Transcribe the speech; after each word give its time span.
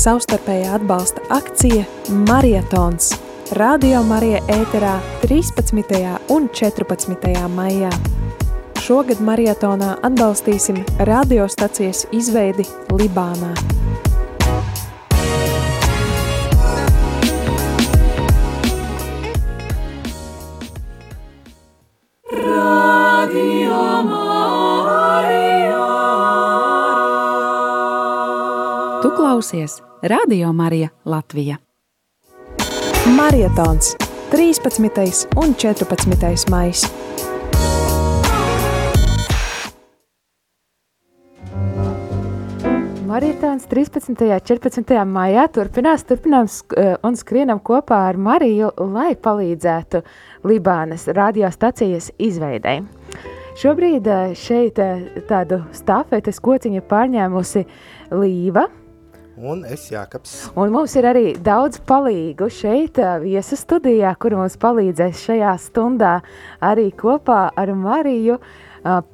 savstarpējā 0.00 0.76
atbalsta 0.78 1.20
akcija 1.34 1.84
Marietons. 2.28 3.10
Radio 3.58 4.00
Marija 4.06 4.38
ēterā 4.48 4.94
13. 5.20 6.14
un 6.32 6.46
14. 6.56 7.34
maijā. 7.52 7.90
Šogad 8.80 9.20
marietonā 9.20 9.98
atbalstīsim 10.06 10.80
radiostacijas 11.04 12.06
izveidi 12.16 12.64
Libānā. 12.96 13.52
Tu 29.00 29.14
klausies 29.16 29.80
Radio 30.02 30.52
Marija 30.52 30.88
Latvija. 31.04 31.56
Marietons 33.16 33.96
13. 34.32 35.26
un 35.36 35.54
14. 35.54 36.50
maijs. 36.50 36.92
Marietons 43.06 43.66
13. 43.66 44.08
un 44.08 44.40
14. 44.40 45.04
maijā 45.04 45.46
turpinās, 45.52 46.04
turpinām 46.08 46.48
sk 46.48 46.80
un 47.04 47.16
skrienam 47.16 47.60
kopā 47.60 48.00
ar 48.08 48.16
Mariju, 48.16 48.72
lai 48.78 49.12
palīdzētu 49.14 50.00
Libānas 50.48 51.08
radiostacijas 51.12 52.10
izveidei. 52.18 52.80
Šobrīd 53.60 54.06
eh, 54.08 54.34
šeit 54.38 54.78
eh, 54.80 55.00
tādu 55.28 55.60
stafetes 55.76 56.40
kociņu 56.40 56.80
pārņēmusi 56.88 57.66
Līva, 58.16 58.70
Un 59.40 59.62
es 59.64 59.86
Jākaps. 59.88 60.50
Un 60.58 60.72
mums 60.74 60.92
ir 61.00 61.06
arī 61.08 61.30
daudz 61.40 61.78
palīgu 61.88 62.50
šeit, 62.52 62.98
viesu 63.22 63.56
studijā, 63.56 64.12
kur 64.20 64.34
mums 64.36 64.58
palīdzēs 64.60 65.22
šajā 65.24 65.54
stundā 65.62 66.18
arī 66.60 66.90
kopā 66.92 67.46
ar 67.56 67.72
Mariju 67.72 68.36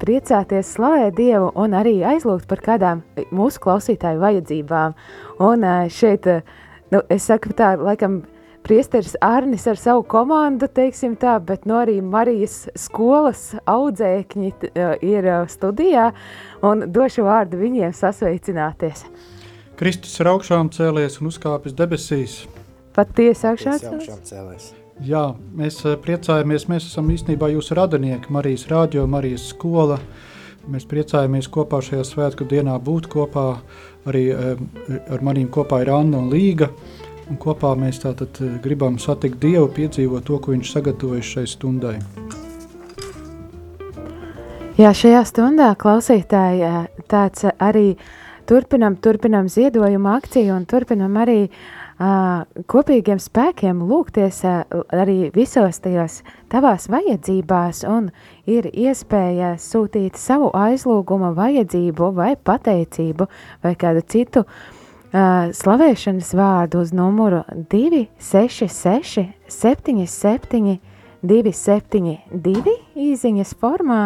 priecāties, 0.01 0.73
slavēt 0.75 1.15
Dievu 1.19 1.53
un 1.55 1.77
arī 1.79 2.01
aizlūgt 2.07 2.49
par 2.51 2.63
kādām 2.65 3.05
mūsu 3.31 3.63
klausītāju 3.63 4.23
vajadzībām. 4.23 4.97
Un 5.47 5.69
šeit, 5.95 6.27
nu, 6.91 7.05
es 7.07 7.29
saku 7.31 7.55
tā, 7.55 7.77
laikam, 7.79 8.25
priesteris 8.67 9.15
Arnis 9.23 9.69
ar 9.71 9.79
savu 9.79 10.03
komandu, 10.11 10.67
teiksim 10.67 11.15
tā, 11.15 11.37
bet 11.39 11.71
no 11.71 11.79
arī 11.85 12.01
Marijas 12.03 12.65
skolas 12.75 13.53
audzēkņi 13.63 14.53
ir 15.07 15.33
studijā 15.55 16.11
un 16.67 16.89
došu 16.91 17.31
vārdu 17.31 17.63
viņiem 17.63 17.95
sasveicināties. 17.95 19.07
Kristus 19.77 20.15
ir 20.23 20.31
augšām 20.31 20.71
cēlies 20.73 21.19
un 21.21 21.29
uzkāpis 21.29 21.75
debesīs. 21.77 22.37
Pat 22.97 23.11
tiesa 23.17 23.51
augšā 23.53 23.75
Es 23.77 23.83
celās? 23.83 23.95
augšām 23.99 24.21
cēlēs. 24.25 24.69
Jā, 25.05 25.25
mēs 25.53 25.83
eh, 25.85 25.99
priecājamies, 26.01 26.65
mēs 26.73 26.87
esam 26.89 27.11
īstenībā 27.13 27.51
jūsu 27.53 27.77
radinieki, 27.77 28.33
Marijas 28.33 28.65
rādio, 28.71 29.05
Marijas 29.07 29.51
skola. 29.53 29.99
Mēs 30.73 30.87
priecājamies 30.89 31.51
kopā 31.53 31.83
šajā 31.85 32.07
svētku 32.09 32.47
dienā 32.49 32.79
būt 32.81 33.11
kopā. 33.13 33.59
Arī 34.09 34.25
eh, 34.33 34.65
ar 35.13 35.21
maniem 35.27 35.51
kopā 35.53 35.83
ir 35.85 35.93
Anna 35.93 36.25
un 36.25 36.33
Līga. 36.33 36.71
Un 37.29 37.37
kopā 37.43 37.75
mēs 37.77 38.01
tātad 38.07 38.41
eh, 38.41 38.57
gribam 38.65 38.97
satikt 39.03 39.43
Dievu, 39.45 39.69
piedzīvot 39.77 40.25
to, 40.25 40.41
ko 40.41 40.57
Viņš 40.57 40.73
sagatavojis 40.73 41.35
šai 41.37 41.47
stundai. 41.53 41.99
Jā, 44.77 44.91
šajā 44.93 45.23
stundā 45.29 45.71
klausītāji 45.81 46.73
tāds 47.09 47.45
arī 47.65 47.91
turpinam, 48.49 48.97
turpinam 48.97 49.49
ziedojumu 49.49 50.09
akciju 50.15 50.55
un 50.55 50.65
turpinam 50.69 51.17
arī 51.21 51.49
uh, 51.49 52.47
kopīgiem 52.71 53.21
spēkiem 53.23 53.83
lūgties 53.89 54.41
ā, 54.47 54.55
arī 54.95 55.31
visos 55.35 55.81
tajos 55.85 56.23
tavās 56.53 56.89
vajadzībās 56.93 57.85
un 57.91 58.11
ir 58.47 58.71
iespēja 58.71 59.57
sūtīt 59.61 60.19
savu 60.21 60.51
aizlūgumu 60.55 61.35
vajadzību 61.37 62.11
vai 62.17 62.33
pateicību 62.37 63.29
vai 63.65 63.75
kādu 63.79 64.05
citu 64.07 64.47
uh, 64.47 65.53
slavēšanas 65.53 66.35
vārdu 66.39 66.83
uz 66.85 66.93
numuru 66.97 67.45
266 67.73 69.27
77 69.49 70.79
272 71.27 72.75
īziņas 72.95 73.55
formā 73.61 74.03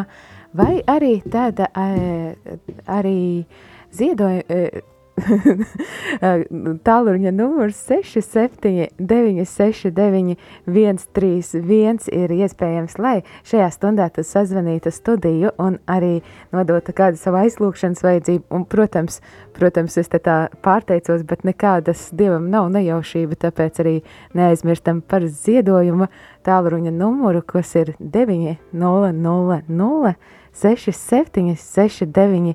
vai 0.57 0.81
arī 0.89 1.19
tāda 1.31 1.69
ā, 1.75 1.89
arī 2.91 3.45
ziedoja 3.95 4.43
tālruņa 6.87 7.33
numurs 7.35 7.79
67 7.89 8.89
969 8.99 10.37
131 10.67 12.09
ir 12.15 12.35
iespējams, 12.37 12.97
lai 13.03 13.17
šajā 13.49 13.69
stundā 13.75 14.09
tu 14.15 14.25
sazvanītu 14.27 14.93
studiju 14.95 15.53
un 15.61 15.79
arī 15.91 16.21
nodotu 16.55 16.95
kādu 16.97 17.21
savu 17.21 17.41
aizlūkšanas 17.43 18.05
vajadzību. 18.07 18.45
Un, 18.55 18.67
protams, 18.71 19.21
protams, 19.57 19.99
es 20.01 20.11
te 20.13 20.21
tā 20.23 20.39
pārteicos, 20.65 21.25
bet 21.29 21.45
nekādas 21.49 22.09
dievam 22.17 22.51
nav 22.53 22.71
nejaušība, 22.75 23.41
tāpēc 23.47 23.83
arī 23.85 23.97
neaizmirstam 24.37 25.03
par 25.03 25.27
ziedojuma 25.29 26.11
tālruņa 26.47 26.93
numuru, 26.95 27.43
kas 27.45 27.75
ir 27.81 27.95
900 28.01 30.15
67 30.51 31.57
69 31.57 32.55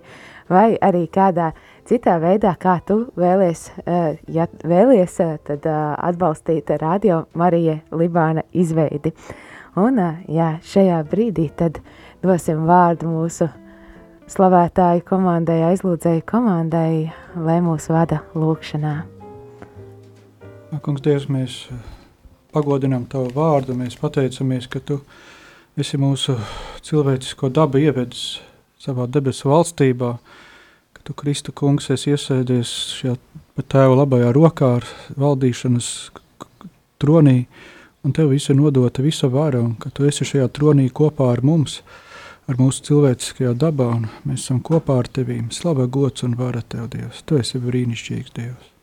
vai 0.49 0.75
arī 0.81 1.05
kādā 1.11 1.51
citā 1.87 2.17
veidā, 2.21 2.55
kā 2.59 2.77
tu 2.85 3.05
vēlies, 3.17 3.69
eh, 3.85 4.17
ja 4.27 4.47
vēlies, 4.63 5.19
eh, 5.19 5.37
tad 5.43 5.65
eh, 5.65 5.95
atbalstīt 5.97 6.69
Radio 6.81 7.25
Marija 7.33 7.79
Libāna 7.91 8.43
izveidi. 8.53 9.13
Un, 9.75 9.99
jā, 10.31 10.55
šajā 10.63 11.03
brīdī 11.03 11.49
tad 11.55 11.81
dosim 12.23 12.63
vārdu 12.65 13.09
mūsu 13.11 13.49
slavētāju 14.31 15.03
komandai, 15.05 15.59
aizlūdzēju 15.73 16.23
komandai, 16.25 17.11
lai 17.35 17.59
mūs 17.61 17.89
vada 17.91 18.21
lūkšanā. 18.33 18.95
Kungs, 20.81 21.01
Dievs, 21.01 21.27
mēs 21.31 21.69
pagodinām 22.55 23.05
Tavu 23.07 23.29
vārdu, 23.35 23.75
mēs 23.75 23.99
pateicamies, 23.99 24.67
ka 24.67 24.79
Tu 24.79 24.97
esi 25.77 25.99
mūsu 25.99 26.37
cilvēcisko 26.83 27.51
dabu 27.51 27.79
ievedis 27.83 28.39
savā 28.85 29.07
debesu 29.11 29.49
valstībā, 29.51 30.15
ka 30.95 31.05
Tu, 31.05 31.13
Kristu 31.17 31.53
kungs, 31.55 31.89
esi 31.93 32.13
iesēdies 32.13 32.73
šajā 32.99 33.15
Tēva 33.71 33.95
labajā 34.01 34.33
rokā 34.35 34.71
ar 34.79 34.87
valdīšanas 35.19 35.89
tronī, 37.01 37.45
un 38.03 38.15
Tev 38.15 38.33
viss 38.33 38.51
ir 38.51 38.59
nodota 38.59 39.05
visa 39.05 39.29
vara, 39.31 39.63
un 39.63 39.75
ka 39.79 39.89
Tu 39.93 40.09
esi 40.09 40.27
šajā 40.27 40.49
tronī 40.53 40.89
kopā 40.93 41.31
ar 41.33 41.43
mums, 41.45 41.79
ar 42.45 42.59
mūsu 42.61 42.83
cilvēciskajā 42.89 43.55
dabā, 43.57 43.89
un 43.97 44.07
mēs 44.27 44.45
esam 44.45 44.61
kopā 44.61 44.99
ar 45.01 45.09
Tevīm. 45.09 45.49
Slava, 45.55 45.87
gods 45.87 46.27
un 46.27 46.37
vara 46.37 46.61
Tev, 46.61 46.89
Dievs. 46.93 47.25
Tu 47.25 47.41
esi 47.41 47.61
brīnišķīgs 47.63 48.35
Dievs. 48.37 48.74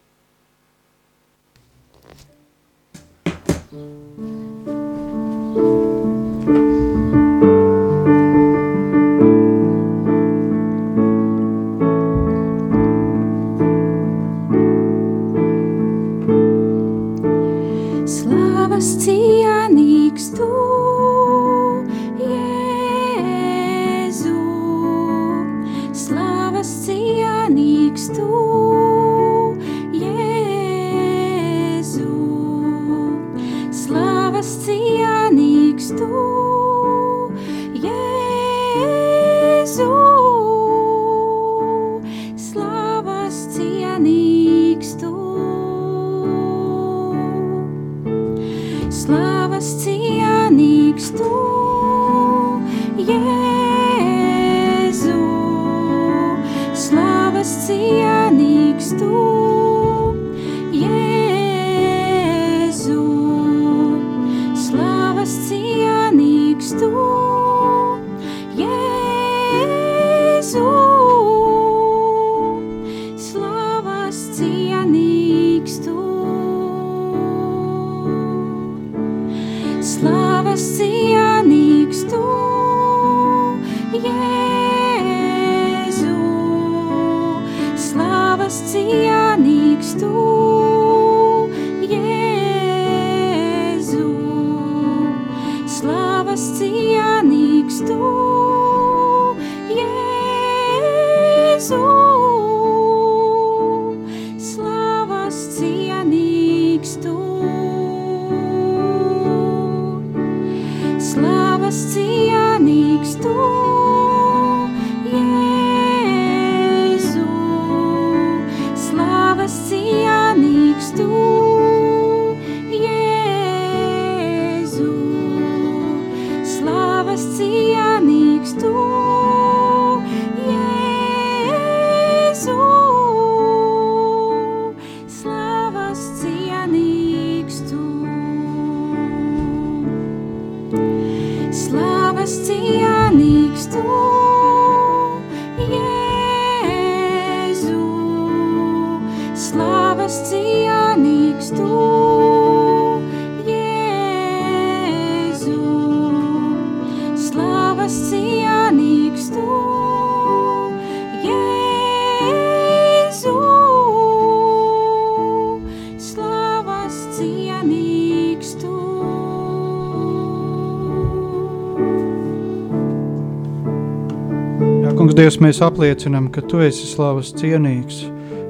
Dievs, 175.22 175.36
mēs 175.38 175.60
apliecinām, 175.62 176.24
ka 176.34 176.42
Tu 176.50 176.64
esi 176.66 176.88
slavas 176.90 177.28
cienīgs, 177.38 178.00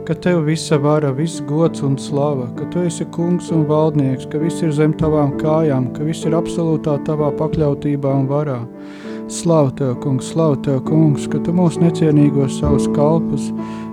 ka 0.09 0.15
Tev 0.25 0.47
visa 0.47 0.79
vara, 0.81 1.11
viss 1.13 1.43
gods 1.45 1.83
un 1.85 1.99
slava, 2.01 2.47
ka 2.57 2.65
Tu 2.73 2.87
esi 2.89 3.05
kungs 3.13 3.51
un 3.53 3.67
valdnieks, 3.69 4.25
ka 4.33 4.41
viss 4.41 4.65
ir 4.65 4.73
zem 4.73 4.95
Tavām 4.97 5.35
kājām, 5.37 5.91
ka 5.93 6.07
viss 6.07 6.25
ir 6.25 6.33
absolūtā 6.39 6.95
Tavā 7.05 7.29
pakļautībā 7.37 8.15
un 8.23 8.25
varā. 8.31 8.57
Slavu 9.29 9.75
Tev, 9.77 9.99
kungs, 10.01 10.31
slavu 10.33 10.57
Tev, 10.65 10.81
kungs, 10.89 11.29
ka 11.29 11.43
Tu 11.45 11.53
mūs 11.53 11.77
necienīgos 11.83 12.57
savus 12.63 12.89
kalpus 12.97 13.51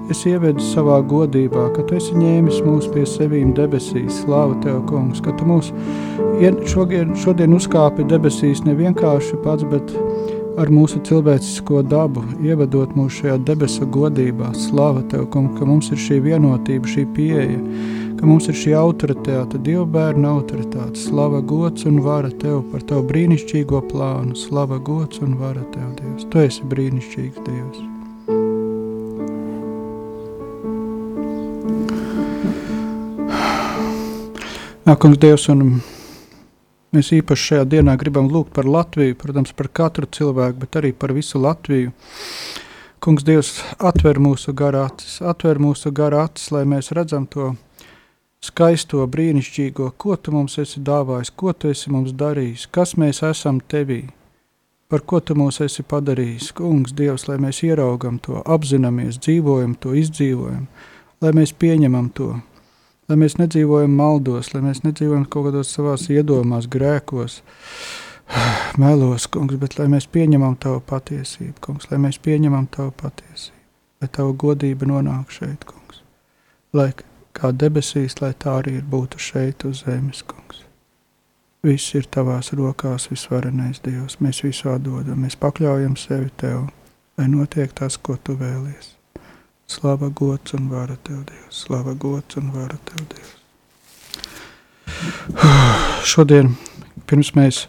esi 0.10 0.31
ievedis 0.31 0.72
savā 0.72 1.02
godībā, 1.04 1.68
ka 1.76 1.84
Tu 1.84 2.00
esi 2.00 2.16
ņēmis 2.16 2.64
mūs 2.64 2.88
pie 2.96 3.04
sevīm 3.04 3.52
debesīs. 3.60 4.24
Slavu 4.24 4.56
Tev, 4.64 4.86
kungs, 4.88 5.20
ka 5.20 5.36
Tu 5.36 5.52
mūs 5.52 5.74
ien- 6.40 6.64
šodien, 6.64 7.12
šodien 7.12 7.60
uzkāpi 7.60 8.08
debesīs 8.08 8.64
ne 8.64 8.80
vienkārši 8.80 9.44
pats, 9.44 9.68
bet 9.68 9.92
ar 10.60 10.70
mūsu 10.74 11.00
cilvēcisko 11.08 11.84
dabu, 11.88 12.24
ievedot 12.44 12.92
mūs 12.98 13.22
šajā 13.22 13.38
debesu 13.48 13.88
godībā. 13.88 14.52
Slava 14.58 15.02
Tev, 15.12 15.28
kungs, 15.34 15.56
ka 15.60 15.68
mums 15.68 15.92
ir 15.94 16.02
šī 16.04 16.20
vienotība, 16.26 16.90
šī 16.90 17.06
pieeja, 17.16 17.60
ka 18.20 18.28
mums 18.28 18.50
ir 18.52 18.58
šī 18.60 18.74
autoritāte, 18.80 19.62
Dieva 19.64 19.86
bērna 19.88 20.34
autoritāte. 20.36 21.00
Slava, 21.00 21.40
gods 21.40 21.88
un 21.88 22.02
vara 22.04 22.32
Tev 22.42 22.64
par 22.74 22.84
Tavu 22.90 23.08
brīnišķīgo 23.12 23.84
plānu. 23.92 24.36
Slava, 24.40 24.82
gods 24.84 25.24
un 25.24 25.38
vara 25.40 25.64
Tev, 25.76 25.94
Dievs. 26.02 26.28
Tu 26.32 26.44
esi 26.48 26.68
brīnišķīgs 26.74 27.40
Dievs. 27.48 27.88
Kungs, 35.00 35.20
Dievs, 35.22 35.46
un 35.54 35.60
mēs 36.96 37.12
īpaši 37.20 37.48
šajā 37.52 37.68
dienā 37.76 37.96
gribam 38.02 38.30
lūgt 38.32 38.54
par 38.56 38.68
Latviju, 38.70 39.18
protams, 39.20 39.54
par 39.54 39.70
katru 39.74 40.10
cilvēku, 40.10 40.60
bet 40.64 40.80
arī 40.82 40.94
par 40.94 41.14
visu 41.16 41.42
Latviju. 41.42 41.94
Kungs, 43.00 43.24
Dievs, 43.24 43.54
atver 43.80 44.20
mūsu 44.20 44.52
garācis, 44.52 45.22
atver 45.24 45.60
mūsu 45.64 45.94
garācis, 45.96 46.50
lai 46.52 46.66
mēs 46.68 46.92
redzam 46.92 47.30
to 47.32 47.54
skaisto, 48.44 49.06
brīnišķīgo, 49.08 49.94
ko 49.98 50.18
tu 50.20 50.34
mums 50.36 50.58
esi 50.60 50.82
dāvājis, 50.84 51.32
ko 51.36 51.54
tu 51.54 51.72
esi 51.72 51.92
mums 51.94 52.12
darījis, 52.16 52.68
kas 52.76 52.98
mēs 53.00 53.22
esam 53.24 53.62
tevī, 53.72 54.02
par 54.92 55.06
ko 55.08 55.22
tu 55.24 55.38
mūs 55.40 55.62
esi 55.64 55.86
padarījis. 55.88 56.52
Kungs, 56.58 56.96
Dievs, 56.98 57.30
lai 57.30 57.38
mēs 57.40 57.62
ieraugam 57.68 58.20
to, 58.24 58.42
apzināmies, 58.44 59.22
dzīvojam 59.24 59.78
to, 59.80 59.96
izdzīvojam, 59.96 60.68
lai 61.24 61.34
mēs 61.40 61.56
pieņemam 61.56 62.12
to, 62.16 62.34
lai 63.10 63.18
mēs 63.18 63.40
nedzīvojam 63.40 63.96
maldos, 63.98 64.54
lai 64.54 64.62
mēs 64.68 64.84
nedzīvojam 64.86 65.26
kaut 65.26 65.50
kādos 65.50 65.74
savās 65.74 66.06
iedomās, 66.14 66.70
grēkos, 66.72 67.42
melos, 68.82 69.28
kungs, 69.34 69.58
bet 69.62 69.80
lai 69.80 69.90
mēs 69.92 70.08
pieņemam 70.14 70.58
tavu 70.62 70.84
patiesību, 70.90 71.58
kungs, 71.66 71.90
lai 71.92 72.02
mēs 72.06 72.22
pieņemam 72.26 72.70
tavu 72.72 72.94
patiesību, 73.02 73.62
lai 74.02 74.12
tavu 74.20 74.36
godība 74.46 74.90
nonāk 74.90 75.34
šeit, 75.34 75.66
kungs, 75.66 76.04
lai 76.74 76.92
kā 77.34 77.52
debesīs, 77.52 78.20
lai 78.22 78.34
tā 78.38 78.60
arī 78.62 78.78
ir 78.80 78.86
būtu 78.90 79.22
šeit 79.22 79.66
uz 79.66 79.84
zemes, 79.88 80.22
kungs. 80.24 80.66
Viss 81.66 81.92
ir 81.98 82.06
tavās 82.08 82.54
rokās, 82.56 83.10
visvarenais 83.12 83.82
Dievs, 83.84 84.22
mēs 84.24 84.46
visu 84.46 84.70
atdodam, 84.72 85.26
mēs 85.26 85.36
pakļaujam 85.36 85.98
sevi 86.00 86.32
Tev, 86.40 86.70
lai 87.20 87.28
notiek 87.28 87.74
tas, 87.76 87.98
ko 88.00 88.16
Tu 88.16 88.38
vēlies. 88.40 88.99
Slava 89.69 90.10
gods 90.10 90.56
un 90.57 90.69
vara 90.74 90.98
Tev, 91.06 91.24
Dievs, 91.30 91.63
slava 91.66 91.94
gods 91.94 92.39
un 92.42 92.50
vara 92.56 92.77
Tev, 92.89 93.06
Dievs. 93.13 93.35
Šodien, 96.11 96.56
pirms 97.06 97.35
mēs 97.38 97.66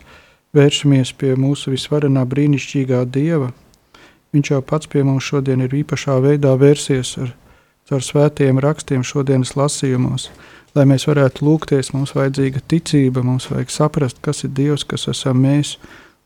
vēršamies 0.56 1.12
pie 1.20 1.34
mūsu 1.36 1.74
visvarenā 1.74 2.24
brīnišķīgā 2.28 3.04
Dieva, 3.12 3.50
Viņš 4.30 4.50
jau 4.52 4.60
pats 4.62 4.86
pie 4.86 5.02
mums 5.02 5.26
šodien 5.26 5.64
ir 5.64 5.72
īpašā 5.74 6.14
veidā 6.22 6.52
vērsies 6.58 7.16
ar 7.18 7.32
caur 7.90 8.04
svētiem 8.06 8.60
rakstiem 8.62 9.02
šodienas 9.02 9.56
lasījumos, 9.58 10.28
lai 10.78 10.84
mēs 10.86 11.08
varētu 11.10 11.42
lūgties, 11.42 11.90
mums 11.96 12.14
vajadzīga 12.14 12.62
ticība, 12.70 13.24
mums 13.26 13.48
vajag 13.50 13.74
saprast, 13.74 14.20
kas 14.22 14.44
ir 14.46 14.54
Dievs, 14.54 14.86
kas 14.86 15.08
esam 15.10 15.42
mēs. 15.42 15.74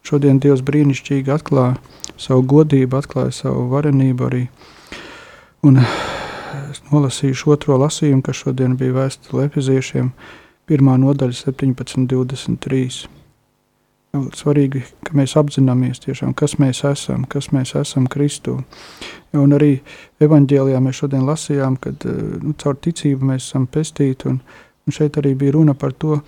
Šodien 0.04 0.36
Dievs 0.36 0.60
brīnišķīgi 0.68 1.32
atklāja 1.32 1.78
savu 2.20 2.44
godību, 2.52 3.00
atklāja 3.00 3.32
savu 3.32 3.70
varenību 3.72 4.28
arī. 4.28 4.42
Un 5.64 5.78
es 5.80 6.82
nolasīšu 6.90 7.54
otro 7.54 7.78
lasījumu, 7.80 8.20
kas 8.26 8.42
šodien 8.42 8.74
bija 8.76 8.92
vēstule 8.98 9.46
Efeziešiem, 9.48 10.10
pirmā 10.68 10.98
nodaļa 11.00 11.38
17.23. 11.38 12.82
Svarīgi, 14.36 14.82
ka 15.08 15.16
mēs 15.16 15.34
apzināmies 15.40 16.04
tiešām, 16.04 16.34
kas 16.36 16.58
mēs 16.60 16.84
esam, 16.86 17.24
kas 17.30 17.48
mēs 17.56 17.72
esam 17.80 18.04
Kristū. 18.12 18.58
Un 19.40 19.56
arī 19.56 19.72
evanģēlijā 20.22 20.84
mēs 20.84 21.00
šodien 21.00 21.24
lasījām, 21.26 21.80
ka 21.80 21.94
nu, 22.04 22.52
caur 22.60 22.76
ticību 22.84 23.32
mēs 23.32 23.48
esam 23.48 23.64
pestīti, 23.66 24.28
un, 24.30 24.42
un 24.84 24.94
šeit 24.94 25.16
arī 25.18 25.32
bija 25.40 25.56
runa 25.56 25.74
par 25.74 25.96
to, 25.96 26.20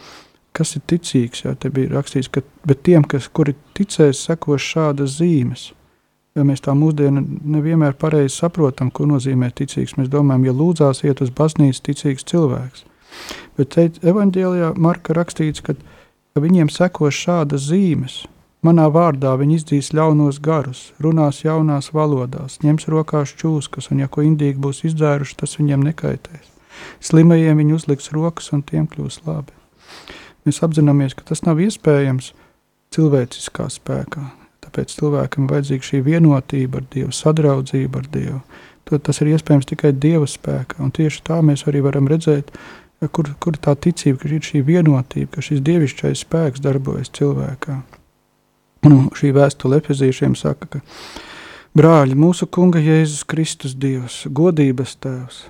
kas 0.57 0.79
ir 0.81 0.87
ticīgs. 0.89 1.45
Jā, 1.45 1.55
te 1.61 1.71
bija 1.71 1.93
rakstīts, 1.99 2.33
ka 2.33 2.43
tiem, 2.75 3.05
kas, 3.05 3.29
kuri 3.29 3.55
ticēs, 3.77 4.25
sekos 4.31 4.65
šādas 4.65 5.21
zīmes. 5.21 5.75
Jo 6.37 6.45
mēs 6.45 6.61
tā 6.65 6.75
mūsdienu 6.77 7.23
nevienmēr 7.57 7.97
pareizi 7.97 8.35
saprotam, 8.37 8.91
ko 8.93 9.07
nozīmē 9.09 9.49
ticīgs. 9.57 9.97
Mēs 9.97 10.11
domājam, 10.13 10.45
ja 10.45 10.53
lūdzās 10.53 11.01
iet 11.09 11.23
uz 11.25 11.33
baznīcu, 11.33 11.81
ticīgs 11.89 12.29
cilvēks. 12.29 12.85
Bet 13.57 13.73
te 13.73 13.87
evanģēlijā 14.05 14.75
Marka 14.77 15.17
rakstīts, 15.17 15.65
ka 15.65 15.79
ka 16.37 16.43
viņiem 16.45 16.69
sekos 16.69 17.17
šādas 17.17 17.71
zīmes. 17.71 18.27
Manā 18.61 18.91
vārdā 18.93 19.31
viņi 19.41 19.55
izdzīs 19.57 19.89
ļaunos 19.97 20.37
garus, 20.45 20.91
runās 21.01 21.39
jaunās 21.47 21.89
valodās, 21.97 22.59
ņems 22.61 22.85
rokās 22.93 23.33
čūskas, 23.41 23.89
un, 23.89 24.03
ja 24.05 24.09
ko 24.13 24.21
indīgi 24.27 24.61
būs 24.61 24.83
izdzēruši, 24.85 25.39
tas 25.41 25.57
viņiem 25.57 25.87
nekaitēs. 25.89 26.51
Slimajiem 27.09 27.63
viņi 27.63 27.77
uzliks 27.79 28.13
rokas, 28.13 28.51
un 28.53 28.67
tiem 28.69 28.85
kļūs 28.85 29.23
labi. 29.25 29.57
Mēs 30.45 30.61
apzināmies, 30.67 31.17
ka 31.17 31.25
tas 31.33 31.41
nav 31.49 31.63
iespējams 31.65 32.35
cilvēciskā 32.93 33.71
spēkā. 33.73 34.27
Tāpēc 34.77 34.93
cilvēkam 34.93 35.47
vajadzīga 35.49 35.87
šī 35.89 35.99
vienotība 36.05 36.83
ar 36.83 36.89
Dievu, 36.93 37.13
sadraudzība 37.17 38.03
ar 38.03 38.09
Dievu. 38.13 38.41
To, 38.85 38.99
tas 39.01 39.23
ir 39.23 39.31
iespējams 39.33 39.69
tikai 39.71 39.95
Dieva 39.97 40.27
spēkā, 40.29 40.83
un 40.85 40.91
tieši 40.93 41.23
tā 41.25 41.39
mēs 41.41 41.65
arī 41.65 41.81
varam 41.87 42.05
redzēt, 42.13 42.53
kur, 43.09 43.31
kur 43.41 43.57
tā 43.57 43.73
ticība, 43.73 44.21
ka 44.21 44.29
ir 44.29 44.45
šī 44.45 44.61
vienotība, 44.67 45.31
ka 45.33 45.47
šis 45.47 45.63
dievišķais 45.65 46.27
spēks 46.27 46.61
darbojas 46.61 47.09
cilvēkā. 47.17 47.79
Un 48.85 49.09
šī 49.17 49.33
vēstule 49.39 49.81
efezīšiem 49.81 50.37
saka, 50.37 50.69
ka 50.77 50.85
brāļi, 51.73 52.21
mūsu 52.21 52.45
kunga 52.45 52.77
Jēzus 52.77 53.25
Kristus 53.25 53.73
Dievs, 53.81 54.27
godības 54.29 54.99
tēvs, 55.01 55.43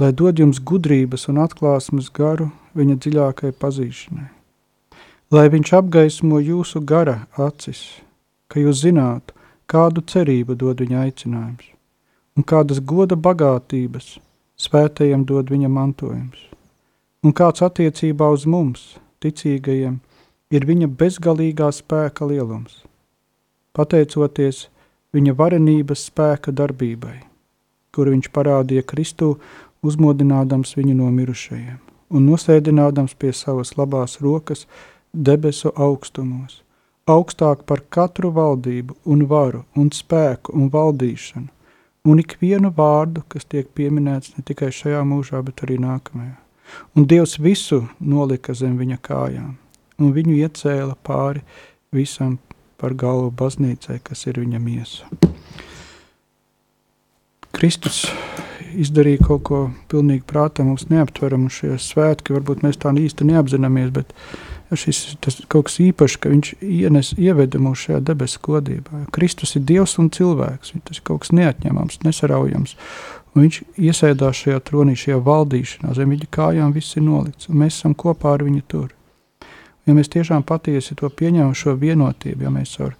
lai 0.00 0.14
dod 0.16 0.40
jums 0.40 0.64
gudrības 0.64 1.28
un 1.28 1.44
atklāsmes 1.44 2.08
garu 2.16 2.48
viņa 2.72 2.96
dziļākai 2.96 3.52
pazīšanai, 3.60 4.28
lai 5.36 5.48
viņš 5.52 5.78
apgaismo 5.84 6.40
jūsu 6.40 6.80
gara 6.80 7.26
acis, 7.36 7.84
ka 8.48 8.60
jūs 8.62 8.82
zinātu, 8.84 9.34
kādu 9.68 10.02
cerību 10.12 10.56
dod 10.58 10.80
viņa 10.82 11.04
aicinājums, 11.06 11.66
un 12.36 12.46
kādas 12.48 12.80
goda 12.80 13.16
bagātības 13.16 14.16
svētajiem 14.58 15.24
dod 15.28 15.52
viņa 15.52 15.70
mantojums, 15.72 16.38
un 17.22 17.34
kāds 17.36 17.64
attiecībā 17.66 18.30
uz 18.34 18.46
mums, 18.46 18.96
ticīgajiem, 19.22 19.98
ir 20.50 20.68
viņa 20.68 20.88
bezgalīgā 21.00 21.68
spēka 21.74 22.28
lielums, 22.30 22.84
pateicoties 23.76 24.68
viņa 25.14 25.34
varenības 25.36 26.06
spēka 26.08 26.54
darbībai, 26.54 27.18
kuru 27.92 28.16
viņš 28.16 28.32
parādīja 28.32 28.86
Kristu, 28.86 29.36
uzmodinādams 29.82 30.74
viņu 30.78 30.96
no 30.98 31.12
mirušajiem 31.14 31.78
un 32.10 32.28
nosēdinādams 32.28 33.14
pie 33.20 33.32
savas 33.36 33.74
labās 33.76 34.18
rokas 34.24 34.64
debesu 35.12 35.72
augstumos, 35.76 36.62
augstāk 37.08 37.64
par 37.68 37.82
katru 37.94 38.30
valdību 38.34 38.96
un 39.08 39.24
varu 39.30 39.64
un 39.76 39.90
spēku 39.94 40.54
un 40.56 40.68
valdīšanu, 40.72 41.48
un 42.08 42.20
ikvienu 42.22 42.72
vārdu, 42.76 43.24
kas 43.28 43.48
tiek 43.48 43.70
pieminēts 43.74 44.36
ne 44.36 44.44
tikai 44.46 44.70
šajā 44.74 45.02
mūžā, 45.08 45.42
bet 45.44 45.64
arī 45.66 45.78
nākamajā. 45.82 46.36
Un 46.96 47.06
Dievs 47.08 47.38
visu 47.40 47.86
nolika 48.00 48.54
zem 48.54 48.76
viņa 48.80 48.98
kājām, 49.04 49.54
un 49.98 50.12
viņu 50.12 50.36
iecēla 50.36 50.98
pāri 51.02 51.42
visam 51.94 52.36
par 52.78 52.94
galvu 52.94 53.32
baznīcai, 53.34 53.98
kas 54.04 54.26
ir 54.28 54.40
viņa 54.42 54.60
miesa. 54.62 55.08
Kristus 57.56 58.04
izdarīja 58.78 59.24
kaut 59.24 59.42
ko 59.48 59.62
pilnīgi 59.90 60.26
prātā 60.28 60.62
mums 60.66 60.86
neaptveramu 60.92 61.50
šie 61.50 61.74
svētki, 61.82 62.36
varbūt 62.36 62.62
mēs 62.66 62.78
tā 62.78 62.92
īsti 62.92 63.26
neapzināmies, 63.32 63.90
bet 63.94 64.12
šis 64.76 65.16
tas 65.24 65.38
kaut 65.48 65.68
kas 65.68 65.78
īpašs, 65.80 66.18
ka 66.20 66.32
viņš 66.32 66.50
ienes, 66.60 67.12
ieveda 67.16 67.60
mūs 67.62 67.86
šajā 67.86 68.02
debesu 68.10 68.42
godībā. 68.44 69.06
Kristus 69.14 69.56
ir 69.56 69.64
Dievs 69.68 69.96
un 70.02 70.10
cilvēks, 70.12 70.74
tas 70.84 71.00
ir 71.00 71.06
kaut 71.08 71.24
kas 71.24 71.32
neatņemams, 71.32 72.02
nesaraujams. 72.04 72.76
Un 73.34 73.46
viņš 73.46 73.62
iesēdās 73.78 74.44
šajā 74.44 74.60
tronī, 74.66 74.96
šajā 74.98 75.22
valdīšanā, 75.24 75.94
zem 75.96 76.12
viņa 76.14 76.30
kājām 76.34 76.76
viss 76.76 76.98
ir 76.98 77.06
nolikts, 77.06 77.48
un 77.48 77.62
mēs 77.62 77.80
esam 77.80 77.96
kopā 77.96 78.34
ar 78.36 78.44
viņu 78.44 78.64
tur. 78.68 78.92
Ja 79.88 79.94
mēs 79.96 80.10
tiešām 80.12 80.42
patiesi 80.44 80.92
to 81.00 81.08
pieņemam, 81.08 81.54
šo 81.56 81.72
vienotību, 81.80 82.44
ja 82.44 82.50
mēs 82.52 82.74
caur 82.76 82.92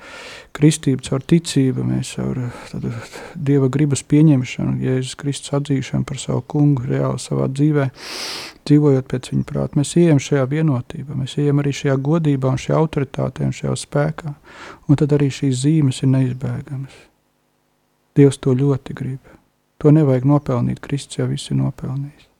kristību, 0.56 1.04
caur 1.04 1.20
ticību, 1.20 1.84
mēs 1.84 2.14
caur 2.16 2.40
tādu, 2.70 2.92
dieva 3.36 3.68
gribas 3.68 4.00
pieņemšanu, 4.08 4.78
Jēzus 4.86 5.18
Kristus 5.20 5.52
atzīšanu 5.58 6.08
par 6.08 6.22
savu 6.22 6.40
kungu 6.48 6.88
reāli 6.88 7.20
savā 7.20 7.50
dzīvē, 7.52 7.90
dzīvojot 8.64 9.10
pēc 9.12 9.30
viņa 9.34 9.46
prāta, 9.52 9.76
mēs 9.76 9.92
ejam 10.00 10.22
šajā 10.22 10.48
vienotībā, 10.54 11.18
mēs 11.18 11.36
ejam 11.44 11.60
arī 11.60 11.76
šajā 11.76 11.98
godībā, 12.08 12.56
un 12.56 12.64
šajā 12.64 12.80
autoritātē 12.80 13.50
un 13.50 13.54
šajā 13.60 13.76
spēkā. 13.84 14.34
Un 14.88 14.96
tad 14.96 15.12
arī 15.12 15.28
šīs 15.28 15.60
zīmes 15.66 16.00
ir 16.00 16.12
neizbēgamas. 16.16 16.98
Dievs 18.16 18.40
to 18.40 18.56
ļoti 18.56 18.96
grib. 18.96 19.36
To 19.84 19.92
nevajag 19.92 20.24
nopelnīt. 20.26 20.80
Kristus 20.82 21.20
jau 21.20 21.28
viss 21.28 21.52
ir 21.52 21.60
nopelnījis. 21.60 22.30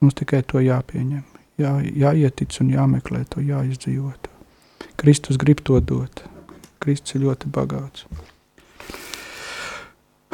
Mums 0.00 0.22
tikai 0.22 0.46
to 0.46 0.62
jāpieņem 0.62 1.33
jā, 1.60 1.72
jāietic 1.82 2.60
un 2.62 2.70
jāmeklē 2.74 3.24
to, 3.30 3.42
jāizdzīvo 3.44 4.12
to. 4.22 4.30
Kristus 5.00 5.40
grib 5.40 5.64
to 5.66 5.80
dot. 5.80 6.24
Kristus 6.82 7.16
ir 7.16 7.26
ļoti 7.26 7.50
bagāts. 7.52 8.06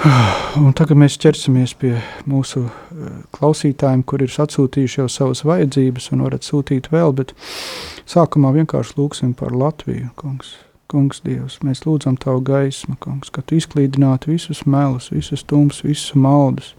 Un 0.61 0.73
tagad 0.77 0.97
mēs 0.97 1.19
ķersimies 1.21 1.75
pie 1.77 1.93
mūsu 2.29 2.65
eh, 2.65 3.21
klausītājiem, 3.37 4.03
kur 4.09 4.25
ir 4.25 4.33
atsūtījuši 4.33 5.03
jau 5.03 5.09
savas 5.13 5.45
vajadzības 5.45 6.11
un 6.15 6.25
varat 6.25 6.47
sūtīt 6.47 6.89
vēl, 6.93 7.13
bet 7.19 7.35
sākumā 8.09 8.55
vienkārši 8.57 8.97
lūgsim 8.97 9.35
par 9.37 9.53
Latviju, 9.57 10.11
kungs. 10.21 10.57
Kungs, 10.91 11.21
Dievs, 11.23 11.61
mēs 11.63 11.85
lūdzam 11.85 12.17
Tavu 12.19 12.41
gaismu, 12.43 12.97
kungs, 12.99 13.29
ka 13.31 13.45
Tu 13.47 13.61
izklīdinātu 13.61 14.33
visus 14.33 14.65
melus, 14.67 15.13
visus 15.15 15.45
tums, 15.47 15.85
visus 15.87 16.17
maldus, 16.19 16.73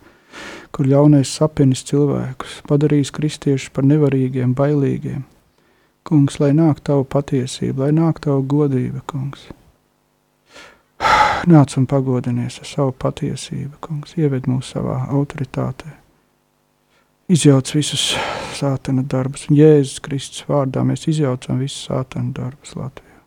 kur 0.75 0.87
ļaunais 0.87 1.31
sapinis 1.37 1.83
cilvēkus, 1.87 2.61
padarījis 2.69 3.11
kristiešus 3.15 3.71
par 3.75 3.87
nevarīgiem, 3.87 4.55
bailīgiem. 4.57 5.23
Kungs, 6.07 6.39
lai 6.41 6.51
nāk 6.57 6.81
tavu 6.85 7.05
patiesību, 7.05 7.83
lai 7.83 7.91
nāk 7.93 8.21
tavu 8.23 8.43
godība, 8.49 9.03
kungs. 9.09 9.49
Nāc 11.51 11.75
un 11.77 11.87
pagodinies 11.89 12.59
ar 12.63 12.69
savu 12.69 12.95
patiesību, 13.03 13.77
kungs, 13.83 14.15
ieved 14.17 14.49
mūs 14.49 14.71
savā 14.73 15.03
autoritātē. 15.13 15.97
Izjauc 17.31 17.69
visus 17.75 18.11
sātana 18.57 19.05
darbus, 19.07 19.45
un 19.49 19.59
Jēzus 19.59 20.01
Kristus 20.03 20.47
vārdā 20.49 20.83
mēs 20.87 21.05
izjaucam 21.07 21.61
visus 21.61 21.85
sātana 21.87 22.33
darbus 22.35 22.73
Latvijā. 22.75 23.19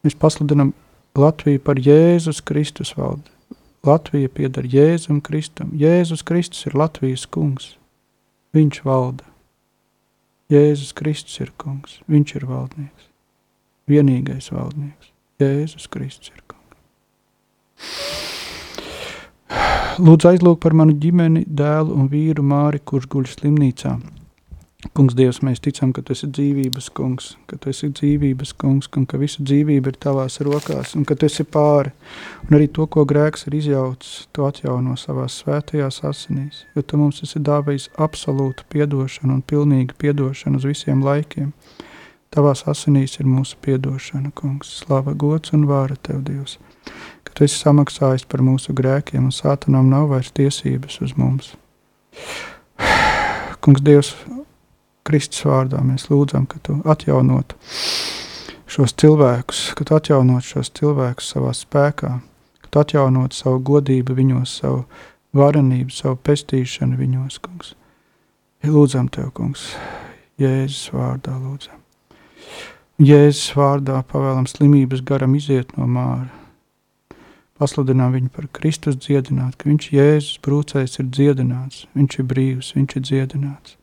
Mēs 0.00 0.16
pasludinam 0.18 0.72
Latviju 1.18 1.60
par 1.62 1.78
Jēzus 1.82 2.40
Kristus 2.46 2.94
valdi 2.96 3.28
Latvija 3.86 4.28
pieder 4.28 4.66
Jēzum 4.68 5.22
Kristum. 5.24 5.70
Jēzus 5.72 6.20
Kristus 6.26 6.66
ir 6.68 6.74
Latvijas 6.76 7.24
kungs. 7.24 7.78
Viņš 8.52 8.82
valda. 8.84 9.24
Jēzus 10.52 10.92
Kristus 10.98 11.40
ir 11.40 11.54
kungs. 11.56 12.00
Viņš 12.10 12.34
ir 12.36 12.44
valdnieks. 12.50 13.08
Vienīgais 13.88 14.50
valdnieks. 14.52 15.14
Jēzus 15.40 15.88
Kristus 15.88 16.28
ir 16.28 16.42
kungs. 16.44 16.60
Lūdzu 20.00 20.28
aizlūk 20.34 20.60
par 20.60 20.76
manu 20.76 20.92
ģimeni, 21.00 21.46
dēlu 21.48 21.96
un 21.96 22.12
vīru 22.12 22.44
Māri, 22.44 22.84
kurš 22.84 23.08
guļ 23.08 23.32
slimnīcā. 23.32 23.96
Kungs, 24.80 25.12
Dievs, 25.12 25.42
mēs 25.44 25.60
ticam, 25.60 25.90
ka 25.92 26.00
tu 26.00 26.14
esi 26.14 26.24
dzīvības 26.32 26.86
kungs, 26.96 27.34
ka 27.50 27.58
tu 27.60 27.68
esi 27.68 27.90
dzīvības 27.92 28.54
kungs, 28.56 28.86
un 28.96 29.04
ka 29.04 29.18
visa 29.20 29.42
dzīvība 29.44 29.92
ir 29.92 29.98
tavās 30.00 30.40
rokās, 30.40 30.94
un 30.96 31.04
ka 31.04 31.18
tu 31.20 31.28
esi 31.28 31.44
pāri. 31.44 31.92
Un 32.46 32.56
arī 32.56 32.70
to, 32.72 32.86
ko 32.88 33.04
grēks 33.08 33.44
ir 33.50 33.58
izjaucis, 33.58 34.30
tu 34.32 34.46
atjauno 34.48 34.96
savās 34.96 35.36
svētajās 35.42 36.00
asinīs, 36.08 36.64
jo 36.72 36.80
tu 36.80 36.96
mums 36.96 37.20
esi 37.26 37.44
dāvājis 37.44 37.90
absolūtu 38.00 38.64
piedošanu 38.72 39.36
un 39.36 39.44
pilnīgu 39.44 40.00
piedošanu 40.00 40.62
uz 40.62 40.66
visiem 40.72 41.04
laikiem. 41.04 41.52
Tavās 42.32 42.64
asinīs 42.70 43.20
ir 43.20 43.28
mūsu 43.28 43.60
piedošana, 43.60 44.32
kungs, 44.32 44.72
slava, 44.80 45.12
gods 45.12 45.52
un 45.52 45.68
vāra 45.68 46.00
tev, 46.00 46.24
Dievs, 46.24 46.56
ka 47.28 47.36
tu 47.36 47.44
esi 47.44 47.60
samaksājis 47.60 48.24
par 48.24 48.40
mūsu 48.46 48.72
grēkiem, 48.72 49.28
un 49.28 49.34
sātanam 49.44 49.92
nav 49.92 50.08
vairs 50.14 50.32
tiesības 50.32 51.02
uz 51.04 51.18
mums. 51.20 51.52
Kungs, 53.60 53.82
Dievs, 53.84 54.14
Kristus 55.10 55.42
vārdā 55.42 55.82
mēs 55.82 56.06
lūdzam, 56.06 56.46
ka 56.46 56.60
tu 56.62 56.76
atjaunotu 56.86 57.58
šos 58.70 58.94
cilvēkus, 59.02 59.62
ka 59.74 59.86
tu 59.88 59.96
atjaunotu 59.96 60.52
šos 60.52 60.70
cilvēkus 60.78 61.32
savā 61.34 61.50
spēkā, 61.56 62.10
ka 62.62 62.70
tu 62.70 62.82
atjaunotu 62.84 63.34
savu 63.34 63.58
godību 63.72 64.14
viņos, 64.20 64.52
savu 64.62 64.84
varenību, 65.34 65.90
savu 65.90 66.18
pestīšanu 66.22 66.98
viņos, 67.00 67.40
kungs. 67.42 67.74
Lūdzam 68.62 69.08
tev, 69.10 69.32
kungs, 69.34 69.72
Jēzus 70.38 70.92
vārdā 70.94 71.34
lūdzam. 71.34 71.80
Jēzus 73.00 73.56
vārdā 73.56 73.98
pavēlam 74.06 74.46
slimības 74.46 75.02
garam 75.08 75.34
iziet 75.34 75.74
no 75.78 75.88
māra. 75.90 76.28
Pasludinām 77.58 78.14
viņu 78.14 78.30
par 78.36 78.46
Kristus 78.56 78.96
dziedināt, 79.00 79.58
ka 79.58 79.68
viņš 79.72 79.90
Jēzus 79.96 80.38
brūcējs 80.46 81.02
ir 81.02 81.10
dziedināts, 81.10 81.84
viņš 81.98 82.20
ir 82.22 82.30
brīvs, 82.30 82.72
viņš 82.78 82.96
ir 82.96 83.06
dziedināts. 83.10 83.76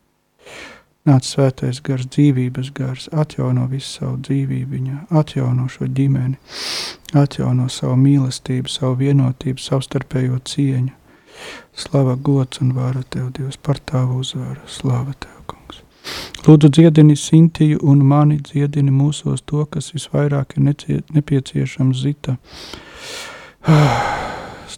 Nāc 1.08 1.24
svētais 1.24 1.80
gars, 1.84 2.04
dzīvības 2.12 2.74
gars, 2.76 3.08
atjauno 3.16 3.70
visu 3.72 4.02
savu 4.02 4.18
dzīvību 4.28 4.74
viņā, 4.76 4.98
atjauno 5.16 5.70
šo 5.72 5.88
ģimeni, 5.88 6.36
atjauno 7.16 7.70
savu 7.72 7.96
mīlestību, 8.02 8.72
savu 8.72 8.98
vienotību, 9.06 9.64
savstarpējo 9.64 10.42
cieņu. 10.52 10.92
Slava, 11.78 12.18
gods 12.20 12.60
un 12.60 12.74
vara 12.76 13.06
tev, 13.08 13.30
Dievs, 13.38 13.60
par 13.62 13.80
tavu 13.80 14.20
uzvaru. 14.24 14.60
Slava 14.68 15.14
tev, 15.22 15.38
kungs. 15.48 15.84
Lūdzu, 16.48 16.74
dziedini 16.76 17.16
Sintiju 17.16 17.80
un 17.88 18.04
mani 18.04 18.42
dziedini 18.44 18.92
mūsos 18.92 19.46
to, 19.46 19.64
kas 19.72 19.94
visvairāk 19.96 20.58
ir 20.58 21.04
nepieciešams 21.14 22.04
zita. 22.04 22.38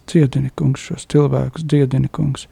Dziedini, 0.09 0.49
kungs, 0.57 0.81
šos 0.89 1.05
cilvēkus, 1.11 1.67
dziedini, 1.69 2.09
kungs. 2.09 2.47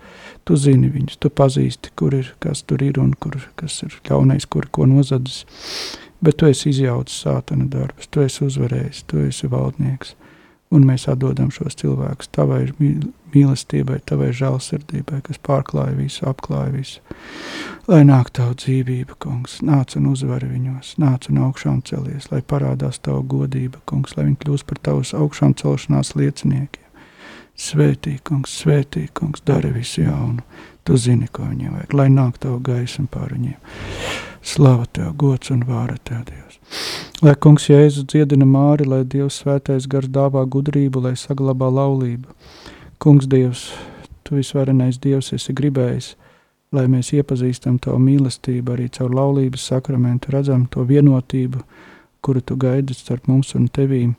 Tu 0.46 0.58
zini 0.62 0.92
viņus, 0.94 1.18
tu 1.18 1.32
pazīsti, 1.34 1.90
kur 1.98 2.14
ir, 2.14 2.30
kas 2.44 2.62
tur 2.70 2.84
ir 2.86 3.00
un 3.02 3.16
kur, 3.18 3.40
kas 3.58 3.80
ir 3.88 3.96
ļaunais, 4.10 4.46
kur 4.46 4.68
ko 4.70 4.86
nozadzis. 4.86 5.48
Bet 6.22 6.38
tu 6.38 6.50
esi 6.50 6.70
izjaucis 6.70 7.24
sātana 7.26 7.66
darbus, 7.70 8.10
tu 8.14 8.22
esi 8.22 8.44
uzvarējis, 8.46 9.04
tu 9.10 9.26
esi 9.26 9.50
valdnieks. 9.50 10.14
Un 10.74 10.84
mēs 10.84 11.06
atdodam 11.08 11.48
šos 11.54 11.78
cilvēkus 11.80 12.28
tavai 12.36 12.66
mīlestībai, 12.78 14.02
tavai 14.10 14.34
žēlsirdībai, 14.36 15.22
kas 15.24 15.40
pārklāja 15.48 15.96
visu, 15.96 16.26
apklāja 16.28 16.74
visu. 16.74 17.16
Lai 17.88 18.02
nāk 18.04 18.34
tavu 18.36 18.58
dzīvību, 18.60 19.16
kungs, 19.24 19.62
nāc 19.64 19.96
un 19.96 20.10
uzvari 20.12 20.50
viņos, 20.52 20.98
nāc 21.00 21.30
un 21.32 21.40
augšām 21.48 21.80
celies, 21.88 22.28
lai 22.34 22.42
parādās 22.44 23.00
tavu 23.00 23.24
godība, 23.38 23.80
kungs, 23.88 24.18
lai 24.18 24.28
viņi 24.28 24.42
kļūst 24.44 24.68
par 24.68 24.84
tavus 24.90 25.16
augšām 25.16 25.56
celšanās 25.62 26.18
lieciniekiem. 26.20 26.87
Svētī, 27.58 28.20
kungs, 28.22 28.54
svētī, 28.62 29.08
kungs, 29.18 29.42
dari 29.42 29.72
visu 29.74 30.04
jaunu. 30.04 30.44
Tu 30.86 30.98
zini, 31.02 31.26
ko 31.34 31.48
viņiem 31.50 31.74
vajag, 31.74 31.94
lai 31.98 32.08
nāk 32.14 32.38
tavu 32.40 32.60
gaismu 32.64 33.08
pār 33.12 33.34
viņiem. 33.34 33.58
Slava 34.46 34.86
tev, 34.94 35.10
gods 35.20 35.50
un 35.52 35.66
vāra 35.68 35.98
tev, 36.06 36.22
Dievs. 36.30 36.60
Lai 37.26 37.34
kungs 37.42 37.66
Jēzus 37.68 38.06
dziedina 38.08 38.46
māri, 38.48 38.86
lai 38.88 39.02
Dievs 39.04 39.42
svētais 39.42 39.88
gars 39.90 40.08
dāvā 40.14 40.46
gudrību, 40.46 41.02
lai 41.04 41.16
saglabā 41.18 41.68
laulību. 41.74 42.30
Kungs 43.04 43.28
Dievs, 43.28 43.66
tu 44.24 44.38
visvarenais 44.38 45.02
Dievs 45.02 45.34
esi 45.36 45.56
gribējis, 45.58 46.14
lai 46.78 46.86
mēs 46.92 47.10
iepazīstam 47.18 47.82
tavu 47.82 48.00
mīlestību 48.06 48.78
arī 48.78 48.88
caur 48.94 49.18
laulības 49.18 49.66
sakramentu, 49.74 50.32
redzam 50.36 50.68
to 50.72 50.86
vienotību, 50.86 51.66
kuru 52.22 52.46
tu 52.46 52.56
gaidi 52.56 52.96
starp 52.96 53.28
mums 53.28 53.56
un 53.58 53.66
tevīm. 53.68 54.14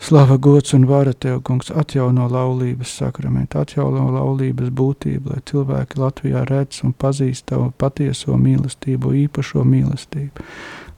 Slava, 0.00 0.36
gods 0.36 0.72
un 0.72 0.84
vara 0.86 1.12
tev, 1.12 1.40
kungs, 1.42 1.72
atjauno 1.74 2.28
laulības 2.30 2.92
sakramentu, 3.00 3.58
atjauno 3.58 4.04
laulības 4.14 4.70
būtību, 4.78 5.32
lai 5.34 5.42
cilvēki 5.50 5.98
Latvijā 5.98 6.44
redz 6.46 6.84
un 6.86 6.92
pazīst 6.94 7.48
tavu 7.50 7.72
patieso 7.82 8.36
mīlestību, 8.38 9.10
īpašo 9.24 9.64
mīlestību. 9.66 10.44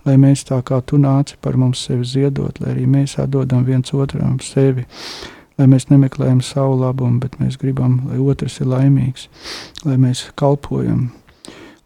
Lai 0.04 0.16
mēs 0.20 0.44
tā 0.48 0.60
kā 0.64 0.82
tu 0.84 1.00
nāci 1.00 1.38
par 1.40 1.56
mums 1.60 1.80
sevi 1.88 2.04
ziedot, 2.04 2.60
lai 2.60 2.74
arī 2.74 2.84
mēs 2.88 3.16
atdodam 3.20 3.64
viens 3.64 3.92
otram 3.96 4.36
sevi, 4.44 4.84
lai 5.56 5.68
mēs 5.68 5.88
nemeklējam 5.88 6.42
savu 6.44 6.76
labumu, 6.82 7.22
bet 7.24 7.38
mēs 7.40 7.56
gribam, 7.60 8.02
lai 8.08 8.20
otrs 8.20 8.60
ir 8.60 8.68
laimīgs, 8.68 9.28
lai 9.84 9.96
mēs 10.00 10.26
kalpojam, 10.40 11.08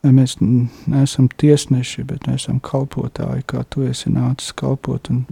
lai 0.02 0.12
mēs 0.18 0.40
neesam 0.42 1.30
tiesneši, 1.30 2.04
bet 2.10 2.26
mēs 2.26 2.48
esam 2.48 2.58
kalpotāji, 2.58 3.46
kā 3.46 3.62
tu 3.70 3.86
esi 3.86 4.10
nācis 4.10 4.50
kalpot 4.58 5.10
un 5.14 5.24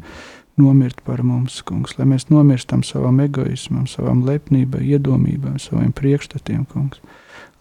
nomirt 0.57 1.01
par 1.05 1.23
mums, 1.25 1.61
kungs, 1.67 1.97
lai 1.99 2.07
mēs 2.09 2.29
nomirstam 2.31 2.83
savam 2.87 3.21
egoismam, 3.25 3.87
savam 3.91 4.23
lepnībai, 4.27 4.83
iedomībām, 4.95 5.59
saviem 5.63 5.93
priekšstatiem, 5.97 6.67
kungs, 6.73 7.01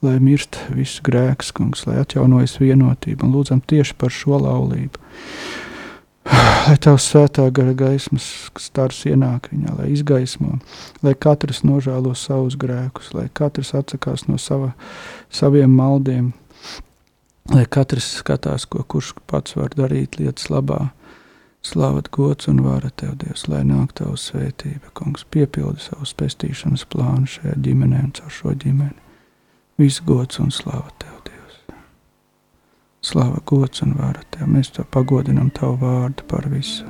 lai 0.03 0.17
mirst 0.23 0.59
viss 0.75 1.01
grēks, 1.05 1.53
kungs, 1.55 1.85
lai 1.87 2.01
atjaunojas 2.01 2.57
vienotība 2.61 3.27
un 3.27 3.35
lūdzam 3.35 3.61
tieši 3.63 3.97
par 4.01 4.13
šo 4.13 4.41
laulību. 4.43 5.01
Lai 6.67 6.75
tavs 6.77 7.07
svētā 7.09 7.47
gara 7.49 7.71
gaismas 7.73 8.27
stars 8.61 8.99
ienāk 9.09 9.47
viņā, 9.49 9.71
lai 9.79 9.87
izgaismo, 9.89 10.59
lai 11.01 11.15
katrs 11.17 11.63
nožēlo 11.65 12.13
savus 12.13 12.53
grēkus, 12.61 13.07
lai 13.17 13.25
katrs 13.33 13.73
atsakās 13.73 14.27
no 14.27 14.37
sava, 14.37 14.69
saviem 15.33 15.73
maldiem, 15.73 16.29
lai 17.49 17.65
katrs 17.65 18.11
skatās, 18.19 18.67
ko 18.69 18.85
kurš 18.85 19.15
pats 19.25 19.57
var 19.57 19.73
darīt 19.73 20.19
lietas 20.21 20.51
labā, 20.53 20.91
Slavat, 21.61 22.09
gods 22.09 22.47
un 22.47 22.63
vara 22.65 22.89
tev, 22.89 23.13
Dievs, 23.21 23.45
lai 23.45 23.61
nāk 23.61 23.93
tava 23.93 24.15
svētība. 24.17 24.89
Kungs, 24.97 25.21
piepildi 25.29 25.83
savu 25.83 26.07
pestīšanas 26.17 26.87
plānu 26.89 27.29
šajā 27.29 27.53
ģimenē 27.61 27.99
un 28.07 28.15
caur 28.17 28.33
šo 28.33 28.55
ģimeni. 28.63 28.97
Viss 29.77 30.01
gods 30.05 30.41
un 30.41 30.49
slava 30.49 30.89
tev, 30.97 31.19
Dievs. 31.27 31.59
Slava, 33.05 33.43
gods 33.45 33.85
un 33.85 33.93
vara 33.99 34.25
tev. 34.33 34.49
Mēs 34.49 34.73
to 34.73 34.87
pagodinam 34.89 35.53
tavu 35.53 35.77
vārdu 35.85 36.25
par 36.33 36.49
visu. 36.49 36.89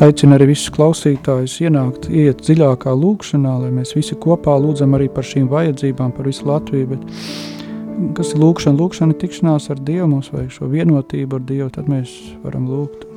Aicinu 0.00 0.38
arī 0.38 0.48
visus 0.54 0.72
klausītājus 0.72 1.58
ienākt, 1.66 2.08
iet 2.08 2.40
dziļākā 2.40 2.96
lūkšanā, 2.96 3.58
lai 3.66 3.70
mēs 3.76 3.92
visi 3.92 4.16
kopā 4.16 4.56
lūdzam 4.64 4.96
arī 4.96 5.10
par 5.12 5.28
šīm 5.28 5.52
vajadzībām, 5.52 6.16
par 6.16 6.32
visu 6.32 6.48
Latviju. 6.48 6.94
Bet 6.96 8.16
kas 8.16 8.32
ir 8.32 8.40
lūkšana? 8.40 8.80
Lūkšana 8.80 9.20
tikšanās 9.20 9.68
ar 9.68 9.84
Dievu, 9.84 10.08
mums 10.16 10.32
vajag 10.32 10.56
šo 10.56 10.72
vienotību 10.72 11.36
ar 11.36 11.48
Dievu, 11.52 11.72
tad 11.76 11.92
mēs 11.92 12.16
varam 12.40 12.70
lūgt. 12.72 13.11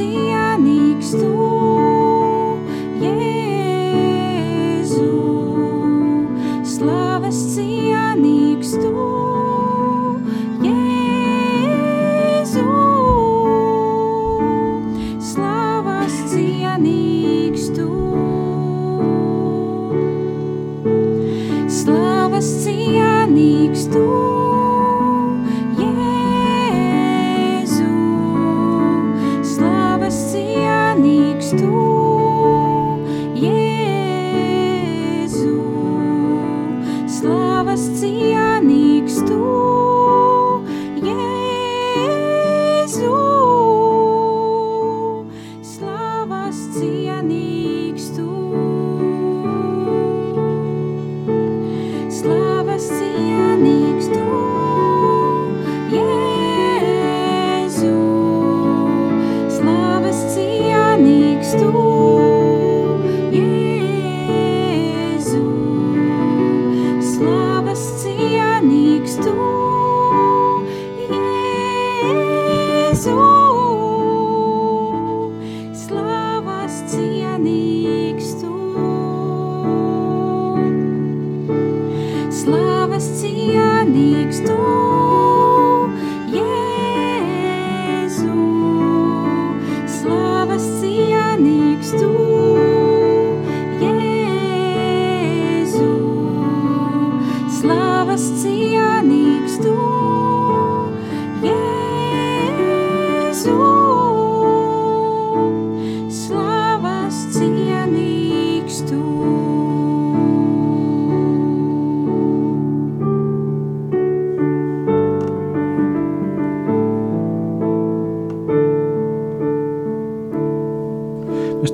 Slavas 0.00 0.29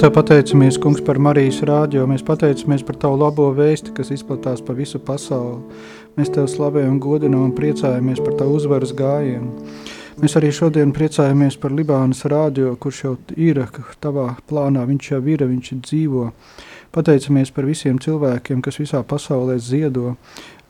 tev 0.07 0.15
pateicamies, 0.15 0.77
Kungs, 0.79 1.01
par 1.03 1.19
Marijas 1.19 1.57
rādio. 1.67 2.05
Mēs 2.07 2.23
pateicamies 2.23 2.85
par 2.87 2.95
tavu 3.03 3.17
labo 3.19 3.49
vēsti, 3.57 3.91
kas 3.97 4.13
izplatās 4.15 4.61
pa 4.63 4.77
visu 4.77 5.01
pasauli. 5.03 5.81
Mēs 6.15 6.31
tev 6.31 6.47
slavējam, 6.47 7.01
godinam 7.03 7.43
un 7.49 7.55
priecājamies 7.57 8.21
par 8.23 8.37
tavu 8.39 8.55
uzvaras 8.61 8.93
gājienu. 8.95 9.51
Mēs 10.23 10.37
arī 10.39 10.53
šodien 10.55 10.93
priecājamies 10.95 11.59
par 11.59 11.75
Libānas 11.75 12.23
rādio, 12.31 12.77
kurš 12.79 13.03
jau 13.03 13.17
ir 13.35 13.65
tavā 13.99 14.29
plānā. 14.47 14.87
Viņš 14.87 15.11
jau 15.11 15.21
ir, 15.27 15.43
viņš 15.43 15.73
dzīvo. 15.89 16.29
Pateicamies 16.95 17.51
par 17.51 17.67
visiem 17.67 17.99
cilvēkiem, 17.99 18.63
kas 18.63 18.79
visā 18.79 19.03
pasaulē 19.03 19.59
ziedo, 19.59 20.15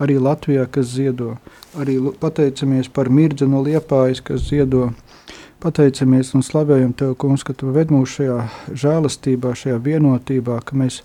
arī 0.01 0.17
Latvijā, 0.17 0.65
kas 0.65 0.95
ziedo. 0.97 1.35
Arī 1.77 1.99
pateicamies 2.25 2.89
par 2.89 3.13
Mirdzi 3.13 3.45
no 3.45 3.61
Liepājas, 3.61 4.25
kas 4.25 4.49
ziedo. 4.49 4.95
Pateicamies 5.63 6.35
un 6.37 6.43
slavējam 6.45 6.93
Tev, 6.93 7.15
Kungs, 7.17 7.45
ka 7.47 7.55
Tu 7.57 7.71
ved 7.73 7.93
mūs 7.93 8.19
šajā 8.19 8.41
žēlastībā, 8.77 9.55
šajā 9.57 9.79
vienotībā, 9.83 10.59
ka 10.69 10.77
mēs 10.77 11.01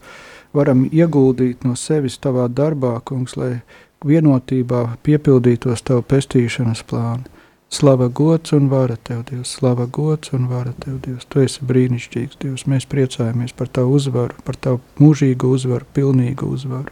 varam 0.54 0.84
ieguldīt 0.92 1.64
no 1.64 1.78
sevis 1.80 2.20
Tavā 2.20 2.50
darbā, 2.52 2.98
Kungs, 3.08 3.38
lai 3.40 3.62
vienotībā 4.06 4.98
piepildītos 5.08 5.86
Tavu 5.88 6.04
pestīšanas 6.04 6.84
plānu. 6.90 7.30
Slava 7.72 8.10
gods 8.12 8.52
un 8.52 8.68
vara 8.68 8.98
Tev, 9.00 9.24
Dievs, 9.30 9.56
slava 9.56 9.86
gods 9.88 10.34
un 10.36 10.50
vara 10.52 10.74
Tev, 10.84 11.00
Dievs. 11.06 11.30
Tu 11.32 11.46
esi 11.46 11.64
brīnišķīgs, 11.64 12.42
Dievs. 12.44 12.68
Mēs 12.68 12.90
priecājamies 12.92 13.56
par 13.56 13.72
Tavu 13.72 13.96
uzvaru, 13.96 14.36
par 14.44 14.60
Tavu 14.60 14.82
mūžīgu 15.00 15.56
uzvaru, 15.56 15.88
pilnīgu 15.96 16.52
uzvaru. 16.52 16.92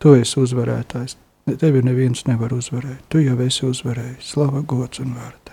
Tu 0.00 0.16
esi 0.22 0.40
uzvarētājs. 0.40 1.18
Tevi 1.60 1.84
neviens 1.84 2.24
nevar 2.24 2.56
uzvarēt. 2.56 3.04
Tu 3.12 3.26
jau 3.26 3.36
esi 3.44 3.68
uzvarējis. 3.68 4.32
Slava 4.32 4.64
gods 4.64 5.04
un 5.04 5.12
vara 5.12 5.43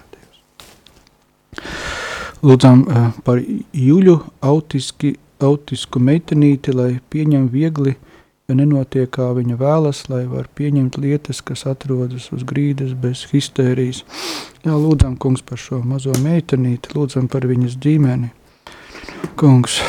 Lūdzam 2.41 2.85
uh, 2.87 3.09
par 3.25 3.41
Juļu 3.41 4.17
autiski, 4.41 5.15
autisku 5.41 6.01
meitenīti, 6.01 6.73
lai 6.73 6.95
pieņem 7.13 7.49
viegli 7.53 7.97
ja 8.51 8.57
nenotiek 8.59 9.07
kā 9.15 9.29
viņa 9.35 9.55
vēlas, 9.59 10.03
lai 10.11 10.25
var 10.27 10.49
pieņemt 10.57 10.97
lietas, 10.99 11.39
kas 11.45 11.63
atrodas 11.69 12.27
uz 12.35 12.43
grīdas 12.47 12.91
bez 12.99 13.23
histērijas. 13.31 14.03
Jā, 14.65 14.75
lūdzam, 14.75 15.15
kungs, 15.21 15.43
par 15.45 15.61
šo 15.61 15.79
mazo 15.87 16.11
meitenīti, 16.19 16.91
lūdzam 16.97 17.29
par 17.31 17.47
viņas 17.47 17.77
ģimeni. 17.81 18.33
Kungs, 19.39 19.79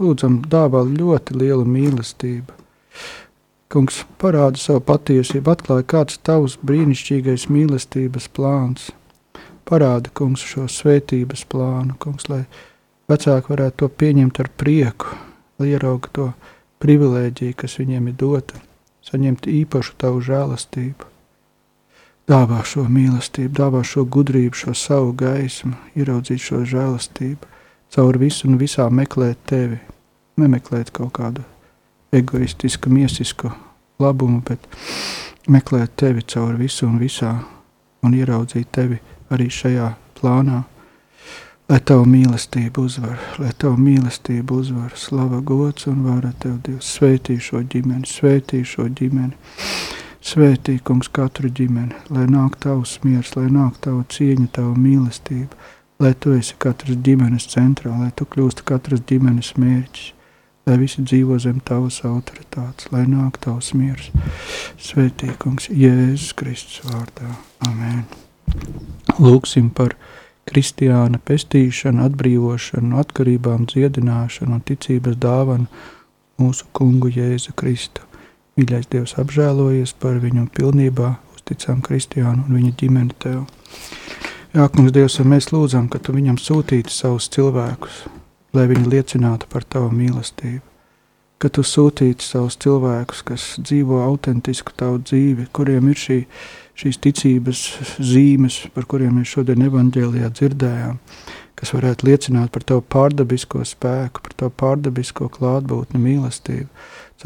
lūdzam, 0.00 0.40
dāvā 0.48 0.86
ļoti 0.88 1.36
lielu 1.42 1.66
mīlestību. 1.68 2.56
Kungs, 3.70 4.00
parāda 4.18 4.58
savu 4.58 4.80
patiesību, 4.88 5.52
atklāja 5.52 5.86
kāds 5.92 6.16
tavs 6.26 6.56
brīnišķīgais 6.64 7.50
mīlestības 7.52 8.30
plāns. 8.34 8.88
Parāda, 9.70 10.10
kungs, 10.10 10.42
šo 10.42 10.64
svētības 10.66 11.44
plānu, 11.46 11.94
kungs, 12.02 12.26
lai 12.26 12.40
vecāki 13.10 13.52
varētu 13.52 13.84
to 13.84 13.88
pieņemt 14.02 14.40
ar 14.42 14.48
prieku, 14.58 15.12
lai 15.62 15.68
ierauga 15.76 16.10
to 16.16 16.26
privilēģija, 16.82 17.54
kas 17.60 17.76
viņiem 17.78 18.08
ir 18.10 18.16
dota, 18.18 18.58
saņemt 19.06 19.46
īpašu 19.46 19.94
tavu 20.00 20.24
žēlastību. 20.26 21.06
Dāvā 22.30 22.64
šo 22.66 22.82
mīlestību, 22.90 23.52
dāvā 23.60 23.84
šo 23.86 24.04
gudrību, 24.10 24.58
šo 24.58 24.74
savu 24.74 25.14
gaismu, 25.18 25.76
ieraudzīt 25.98 26.42
šo 26.42 26.64
žēlastību, 26.66 27.46
caur 27.94 28.18
visu 28.18 28.50
un 28.50 28.58
visā 28.58 28.88
meklēt 28.90 29.38
tevi, 29.50 29.78
nemeklēt 30.38 30.90
kaut 30.94 31.14
kādu 31.18 31.46
egoistisku, 32.14 32.90
miesisku 32.90 33.50
labumu, 34.02 34.42
bet 34.46 34.66
meklēt 35.46 35.94
tevi 36.02 36.26
caur 36.26 36.58
visu 36.58 36.90
un 36.90 36.98
visā 37.02 37.36
un 38.02 38.18
ieraudzīt 38.18 38.70
tevi 38.74 38.98
arī 39.30 39.48
šajā 39.52 39.94
plānā. 40.18 40.64
Lai 41.70 41.78
tavu 41.86 42.02
mīlestību 42.10 42.82
uzvar, 42.82 43.18
lai 43.38 43.52
tavu 43.54 43.78
mīlestību 43.78 44.56
uzvar, 44.58 44.94
slava, 44.98 45.38
gods 45.46 45.86
un 45.86 46.02
vara 46.02 46.32
tev, 46.42 46.56
Dievs. 46.66 46.88
Svētī 46.96 47.36
šo 47.38 47.62
ģimeni, 47.62 48.10
svētī 48.10 48.64
šo 48.66 48.88
ģimeni, 48.90 49.36
svētī, 50.18 50.80
kungs, 50.82 51.08
katru 51.14 51.46
ģimeni, 51.46 51.94
lai 52.10 52.26
nāk 52.26 52.58
tavs 52.64 52.96
miers, 53.06 53.36
lai 53.38 53.46
nāk 53.54 53.78
tava 53.86 54.02
cieņa, 54.10 54.48
tava 54.56 54.74
mīlestība, 54.74 55.54
lai 56.02 56.14
tu 56.18 56.34
esi 56.34 56.56
katras 56.58 56.98
ģimenes 57.06 57.46
centrā, 57.52 57.92
lai 58.00 58.10
tu 58.16 58.26
kļūsti 58.26 58.66
katras 58.66 59.04
ģimenes 59.06 59.52
mērķis, 59.60 60.08
lai 60.66 60.78
visi 60.80 61.04
dzīvo 61.04 61.38
zem 61.42 61.60
tavas 61.66 62.00
autoritātes, 62.08 62.90
lai 62.94 63.04
nāk 63.06 63.38
tavs 63.44 63.70
miers. 63.78 64.10
Svētī, 64.80 65.30
kungs, 65.38 65.70
Jēzus 65.70 66.34
Kristus 66.34 66.82
vārdā. 66.88 67.30
Amen. 67.68 68.04
Lūksim 69.20 69.70
par 69.74 69.96
kristiāna 70.50 71.20
pestīšanu, 71.22 72.04
atbrīvošanu, 72.08 72.98
atkarībām, 73.02 73.66
dziedināšanu 73.70 74.58
un 74.58 74.62
ticības 74.66 75.18
dāvanu 75.20 75.68
mūsu 76.40 76.66
kungu 76.76 77.10
Jēzu 77.12 77.54
Kristu. 77.58 78.06
Mīļais 78.58 78.88
Dievs 78.92 79.16
apžēlojies 79.20 79.94
par 80.02 80.18
viņu 80.22 80.48
pilnībā, 80.56 81.14
uzticām 81.36 81.82
kristiānu 81.84 82.46
un 82.46 82.58
viņa 82.58 82.72
ģimeni 82.80 83.18
Tev. 83.22 83.44
Jā, 84.50 84.66
kungs 84.72 84.90
Dievs, 84.90 85.20
un 85.22 85.30
mēs 85.30 85.52
lūdzam, 85.52 85.86
ka 85.92 86.00
Tu 86.02 86.16
viņam 86.16 86.40
sūtītu 86.40 86.90
savus 86.90 87.28
cilvēkus, 87.30 88.02
lai 88.56 88.66
viņi 88.72 88.90
liecinātu 88.90 89.46
par 89.52 89.64
Tavu 89.64 89.92
mīlestību. 89.94 90.64
Ka 91.40 91.48
Tu 91.48 91.62
sūtītu 91.64 92.26
savus 92.26 92.58
cilvēkus, 92.60 93.22
kas 93.28 93.44
dzīvo 93.62 94.02
autentisku 94.02 94.74
Tavu 94.76 94.98
dzīvi, 95.04 95.46
kuriem 95.54 95.92
ir 95.92 96.02
šī 96.02 96.18
šīs 96.80 97.00
ticības 97.04 97.60
zīmes, 98.00 98.62
par 98.74 98.88
kuriem 98.88 99.20
mēs 99.20 99.34
šodien 99.34 99.66
evanģēlijā 99.66 100.30
dzirdējām, 100.32 100.96
kas 101.60 101.74
varētu 101.76 102.08
liecināt 102.08 102.52
par 102.54 102.64
tavu 102.64 102.84
pārdabisko 102.94 103.64
spēku, 103.68 104.22
par 104.24 104.36
tavu 104.42 104.54
pārdabisko 104.62 105.28
klātbūtni 105.34 106.00
mīlestību, 106.00 106.68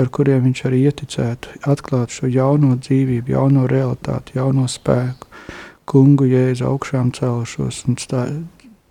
ar 0.02 0.10
kuriem 0.10 0.48
viņš 0.48 0.64
arī 0.66 0.80
ieticētu 0.88 1.60
atklāt 1.70 2.14
šo 2.14 2.30
jauno 2.30 2.74
dzīvību, 2.80 3.30
jauno 3.36 3.68
realitāti, 3.70 4.38
jauno 4.40 4.66
spēku, 4.70 5.30
kungu 5.86 6.26
jēzu 6.26 6.66
augšām 6.66 7.12
celšos 7.14 7.84
un 7.88 7.98
stā, 8.00 8.26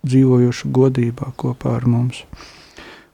dzīvojošu 0.04 0.70
godībā 0.72 1.32
kopā 1.40 1.78
ar 1.78 1.88
mums. 1.88 2.24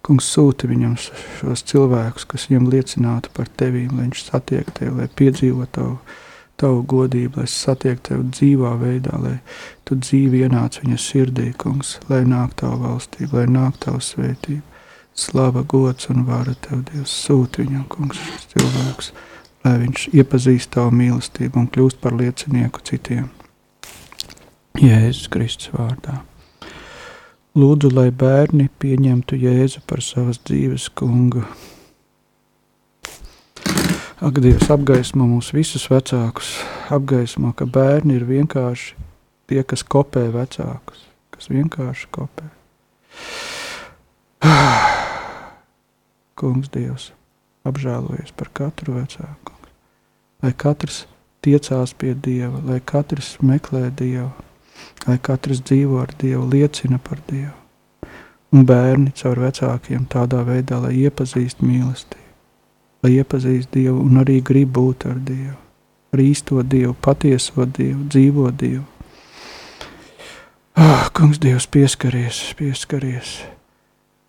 Kungs 0.07 0.31
sūta 0.33 0.69
viņam 0.71 0.97
šos 1.01 1.63
cilvēkus, 1.71 2.25
kas 2.31 2.49
viņam 2.49 2.71
liecinātu 2.73 3.33
par 3.37 3.51
tevīm, 3.61 3.93
lai 3.97 4.09
viņš 4.09 4.27
satiek 4.31 4.71
tevi, 4.79 4.95
lai 5.03 5.09
piedzīvo 5.19 5.67
tavu 5.71 5.99
tavu 6.61 6.83
godību, 6.89 7.41
lai 7.41 7.49
satiektu 7.51 8.11
tevi 8.11 8.27
dzīvā 8.37 8.75
veidā, 8.81 9.17
lai 9.23 9.37
tu 9.89 9.97
dzīvi 9.99 10.45
ienāc 10.45 10.81
viņa 10.83 10.99
sirdī, 11.01 11.49
kungs, 11.59 11.97
lai 12.11 12.23
nāk 12.29 12.55
tavu 12.61 12.83
valstību, 12.85 13.41
lai 13.41 13.47
nāk 13.51 13.81
tavu 13.85 14.03
svētību. 14.05 14.63
Slava, 15.21 15.65
gods 15.67 16.09
un 16.13 16.23
vara 16.29 16.55
tev, 16.65 16.85
Dievs, 16.89 17.13
sūti 17.27 17.65
viņam, 17.65 17.85
kungs, 17.93 18.21
cilvēks, 18.53 19.11
lai 19.67 19.75
viņš 19.83 20.07
iepazīst 20.17 20.71
tavu 20.77 20.95
mīlestību 21.01 21.61
un 21.61 21.69
kļūst 21.75 22.01
par 22.01 22.17
liecinieku 22.17 22.85
citiem. 22.87 23.29
Jēzus 24.81 25.27
Kristus 25.33 25.73
vārdā. 25.75 26.21
Lūdzu, 27.59 27.91
lai 27.91 28.09
bērni 28.15 28.69
pieņemtu 28.79 29.37
Jēzu 29.43 29.83
par 29.91 30.01
savas 30.07 30.39
dzīves 30.47 30.87
kungu 30.95 31.43
Ak, 34.21 34.37
Dievs, 34.37 34.67
apgaismo 34.69 35.25
mūs 35.25 35.47
visus 35.57 35.87
vecākus, 35.89 36.51
apgaismo, 36.93 37.55
ka 37.57 37.65
bērni 37.65 38.19
ir 38.19 38.27
vienkārši 38.29 38.93
tie, 39.49 39.63
kas 39.65 39.81
kopē 39.81 40.27
vecākus, 40.35 41.07
kas 41.33 41.49
vienkārši 41.49 42.11
kopē. 42.13 42.51
Kungs, 46.37 46.69
Dievs, 46.69 47.09
apžēlojies 47.65 48.37
par 48.37 48.53
katru 48.61 49.01
vecāku, 49.01 49.57
lai 50.45 50.53
katrs 50.53 51.07
tiecās 51.41 51.97
pie 51.97 52.13
Dieva, 52.13 52.61
lai 52.69 52.85
katrs 52.85 53.39
meklē 53.41 53.89
Dievu, 53.89 54.35
lai 55.09 55.17
katrs 55.17 55.65
dzīvo 55.65 56.05
ar 56.05 56.13
Dievu, 56.21 56.45
liecina 56.45 57.01
par 57.01 57.25
Dievu. 57.25 57.57
Un 58.53 58.69
bērni 58.69 59.17
caur 59.17 59.47
vecākiem 59.49 60.05
tādā 60.13 60.45
veidā, 60.45 60.85
lai 60.85 60.99
iepazīst 61.09 61.65
mīlestību 61.65 62.30
lai 63.03 63.17
iepazīst 63.17 63.73
Dievu 63.75 64.01
un 64.05 64.21
arī 64.23 64.41
grib 64.45 64.73
būt 64.77 65.07
ar 65.11 65.21
Dievu, 65.25 65.57
ar 66.13 66.23
īsto 66.23 66.63
Dievu, 66.63 66.95
patieso 67.01 67.67
Dievu, 67.67 68.07
dzīvo 68.13 68.51
Dievu. 68.51 68.87
Ah, 70.81 71.11
kungs, 71.13 71.41
Dievs, 71.43 71.67
pieskaries, 71.67 72.55
pieskaries, 72.57 73.41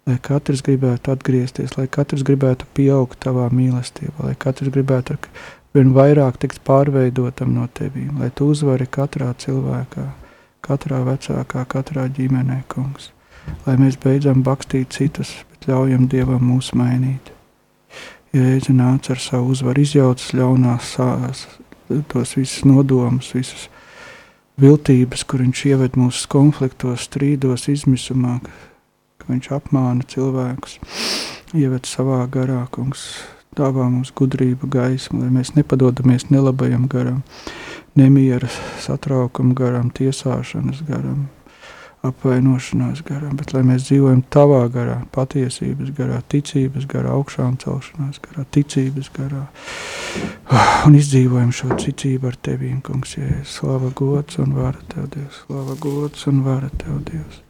lai 0.09 0.17
katrs 0.23 0.63
gribētu 0.65 1.13
atgriezties, 1.13 1.77
lai 1.77 1.85
katrs 1.87 2.25
gribētu 2.27 2.67
pieaugt 2.75 3.21
tavā 3.23 3.45
mīlestībā, 3.53 4.25
lai 4.25 4.35
katrs 4.39 4.73
gribētu 4.73 5.19
vien 5.75 5.93
vairāk 5.95 6.41
tikt 6.41 6.63
pārveidotam 6.67 7.53
no 7.55 7.67
tevīm, 7.79 8.17
lai 8.19 8.31
tu 8.35 8.49
uzvari 8.51 8.89
katrā 8.89 9.31
cilvēkā, 9.37 10.07
katrā 10.65 11.03
vecākā, 11.07 11.63
katrā 11.71 12.07
ģimenē, 12.17 12.63
kungs, 12.71 13.11
lai 13.67 13.77
mēs 13.79 13.99
beidzam 14.01 14.43
bakstīt 14.43 14.97
citus, 14.97 15.37
bet 15.53 15.69
ļaujam 15.71 16.09
Dievam 16.11 16.43
mūs 16.51 16.73
mainīt. 16.75 17.31
Jēzus 18.31 18.71
nāca 18.71 19.11
ar 19.11 19.19
savu 19.19 19.51
uzvaru, 19.51 19.83
izjaucis 19.83 20.31
ļaunās 20.39 20.93
sāpes, 20.95 21.41
tos 22.07 22.37
visus 22.37 22.63
nodomus, 22.63 23.33
visas 23.35 23.65
viltības, 24.61 25.25
kur 25.27 25.43
viņš 25.43 25.63
ieved 25.73 25.97
mūsu 25.99 26.29
konfliktos, 26.31 27.09
strīdos, 27.09 27.67
izmisumā, 27.73 28.37
ka 29.19 29.27
viņš 29.33 29.51
apmāna 29.57 30.07
cilvēkus, 30.07 30.77
ieved 31.59 31.89
savā 31.89 32.21
garā, 32.31 32.61
kungs, 32.71 33.09
dāvā 33.57 33.89
mums 33.91 34.13
gudrību, 34.15 34.69
gaismu, 34.71 35.25
lai 35.25 35.33
mēs 35.41 35.51
nepadodamies 35.57 36.29
nelabajam 36.31 36.87
garam, 36.91 37.19
nemiera 37.99 38.47
satraukam 38.79 39.51
garam, 39.57 39.91
tiesāšanas 39.91 40.85
garam, 40.87 41.27
apvainošanās 42.05 43.03
garā, 43.05 43.29
bet 43.37 43.53
lai 43.53 43.61
mēs 43.65 43.85
dzīvojam 43.85 44.23
tavā 44.33 44.61
garā, 44.73 44.97
patiesības 45.13 45.91
garā, 45.97 46.17
ticības 46.33 46.87
garā, 46.89 47.13
augšām 47.13 47.59
celšanās 47.61 48.17
garā, 48.23 48.45
ticības 48.55 49.11
garā 49.13 49.43
un 50.87 50.97
izdzīvojam 50.97 51.51
šo 51.53 51.75
ticību 51.77 52.31
ar 52.31 52.39
tevīm, 52.47 52.79
kungs, 52.85 53.13
ja 53.19 53.41
slava 53.45 53.91
gods 53.95 54.41
un 54.41 54.55
vara 54.57 54.81
tev, 54.93 55.11
Dievs, 55.13 55.43
slava 55.45 55.77
gods 55.81 56.25
un 56.31 56.41
vara 56.47 56.71
tev, 56.81 57.03
Dievs. 57.09 57.43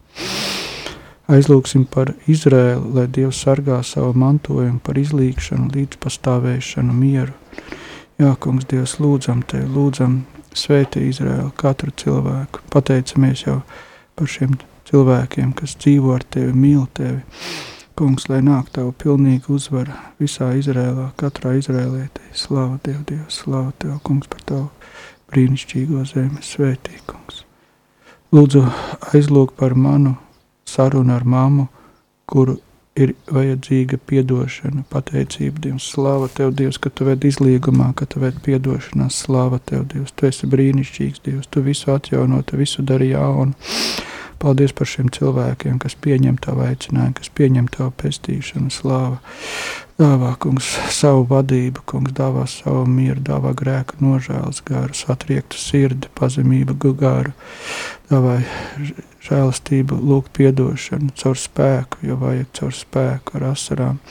Aizlūksim 1.32 1.86
par 1.88 2.12
Izrēlu, 2.28 2.90
lai 2.98 3.06
Dievs 3.08 3.40
sargā 3.46 3.78
savu 3.88 4.12
mantojumu, 4.20 4.82
par 4.84 4.98
izlīkšanu, 5.00 5.70
līdzpastāvēšanu, 5.78 6.96
mieru. 6.98 7.32
Jā, 8.20 8.34
kungs, 8.44 8.68
Dievs, 8.68 8.98
lūdzam 9.00 9.46
tevi, 9.48 9.70
lūdzam 9.72 10.26
svētī 10.52 11.06
Izrēlu, 11.08 11.54
katru 11.56 11.96
cilvēku. 11.96 12.66
Pateicamies 12.74 13.46
jau 13.46 13.62
par 14.15 14.30
šiem 14.32 14.56
cilvēkiem, 14.89 15.54
kas 15.58 15.76
dzīvo 15.82 16.15
ar 16.15 16.26
tevi, 16.34 16.54
mīl 16.56 16.88
tevi. 16.97 17.21
Kungs, 17.97 18.26
lai 18.32 18.39
nāk 18.41 18.71
tavu 18.74 18.93
pilnīgu 18.97 19.58
uzvaru 19.58 19.93
visā 20.21 20.54
Izrēlā, 20.58 21.12
katrā 21.19 21.54
Izrēlietī. 21.60 22.24
Slava 22.34 22.80
Tev, 22.82 23.04
Dievs, 23.10 23.41
slava 23.43 23.74
Tev, 23.78 24.00
Kungs, 24.08 24.32
par 24.32 24.41
tavu 24.47 24.69
brīnišķīgo 25.32 26.06
zemi, 26.10 26.41
svētī, 26.45 26.97
Kungs. 27.06 27.43
Lūdzu, 28.32 28.63
aizlūk 29.12 29.54
par 29.60 29.76
manu 29.76 30.15
sarunu 30.65 31.13
ar 31.13 31.28
mammu, 31.28 31.67
kuru 32.26 32.58
ir 33.02 33.14
vajadzīga 33.32 34.00
atdošana, 34.22 34.86
pateicība 34.92 35.64
Dievam. 35.64 35.82
Slāva 35.82 36.30
Tev, 36.32 36.54
Dievs, 36.58 36.80
ka 36.82 36.90
Tu 36.90 37.08
ved 37.08 37.26
izlīgumā, 37.28 37.92
ka 37.96 38.06
Tu 38.06 38.22
ved 38.22 38.40
atdošanās. 38.42 39.24
Slāva 39.26 39.60
Tev, 39.60 39.88
Dievs, 39.92 40.14
Tu 40.16 40.30
esi 40.30 40.50
brīnišķīgs 40.52 41.26
Dievs, 41.26 41.52
Tu 41.52 41.64
visu 41.66 41.92
atjauno, 41.94 42.42
Tu 42.44 42.58
visu 42.62 42.86
dari 42.86 43.12
jaunu. 43.12 43.54
Paldies 44.42 44.72
par 44.74 44.90
šiem 44.90 45.12
cilvēkiem, 45.14 45.78
kas 45.84 45.94
pieņem 46.02 46.40
tavu 46.42 46.64
aicinājumu, 46.66 47.14
kas 47.20 47.30
pieņem 47.38 47.68
tavu 47.76 47.92
pestīšanu, 48.02 48.72
slāvu. 48.74 49.20
Dāvā, 50.02 50.32
kungs, 50.42 50.72
savu 50.90 51.28
vadību, 51.30 51.84
kungs, 51.86 52.16
dāvā 52.18 52.48
savu 52.50 52.88
mieru, 52.90 53.22
dāvā 53.22 53.52
grēku 53.58 54.00
nožēlas 54.02 54.64
garu, 54.66 54.98
satriektu 54.98 55.62
sirdi, 55.62 56.10
pazemību 56.18 56.96
garu, 56.98 57.36
dāvā 58.10 58.40
žēlastību, 59.25 59.97
lūgt 60.01 60.34
piedošanu 60.38 61.13
caur 61.17 61.38
spēku, 61.38 62.01
jo 62.07 62.17
vajag 62.21 62.51
caur 62.57 62.75
spēku 62.75 63.38
ar 63.39 63.47
asarām. 63.51 64.01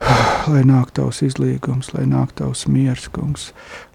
Lai 0.52 0.62
nāk 0.64 0.94
tavs 0.96 1.20
izlīgums, 1.26 1.90
lai 1.92 2.06
nāk 2.08 2.32
tavs 2.38 2.64
miers, 2.72 3.10
kungs, 3.12 3.50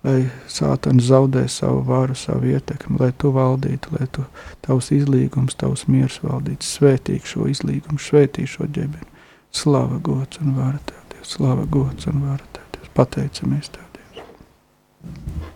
lai 0.05 0.27
sātans 0.51 1.08
zaudē 1.08 1.47
savu 1.49 1.81
varu, 1.88 2.13
savu 2.19 2.51
ietekmi, 2.51 2.99
lai 3.01 3.10
tu 3.17 3.31
valdītu, 3.34 3.95
lai 3.95 4.05
tu 4.13 4.27
tavs 4.67 4.91
izlīgums, 4.93 5.58
tavs 5.58 5.88
miers 5.89 6.19
valdītu, 6.21 6.69
svētīgu 6.69 7.31
šo 7.31 7.49
izlīgumu, 7.55 7.97
svētīgu 8.01 8.53
šo 8.53 8.69
ģebeni. 8.77 9.10
Slava 9.55 9.97
gods 10.03 10.43
un 10.43 10.53
Dievs, 10.53 11.34
slava 11.38 11.65
gods 11.65 12.05
un 12.12 12.21
Dievs, 12.21 12.93
pateicamies 12.93 13.73
tev, 13.73 13.89
Dievs. 13.97 15.55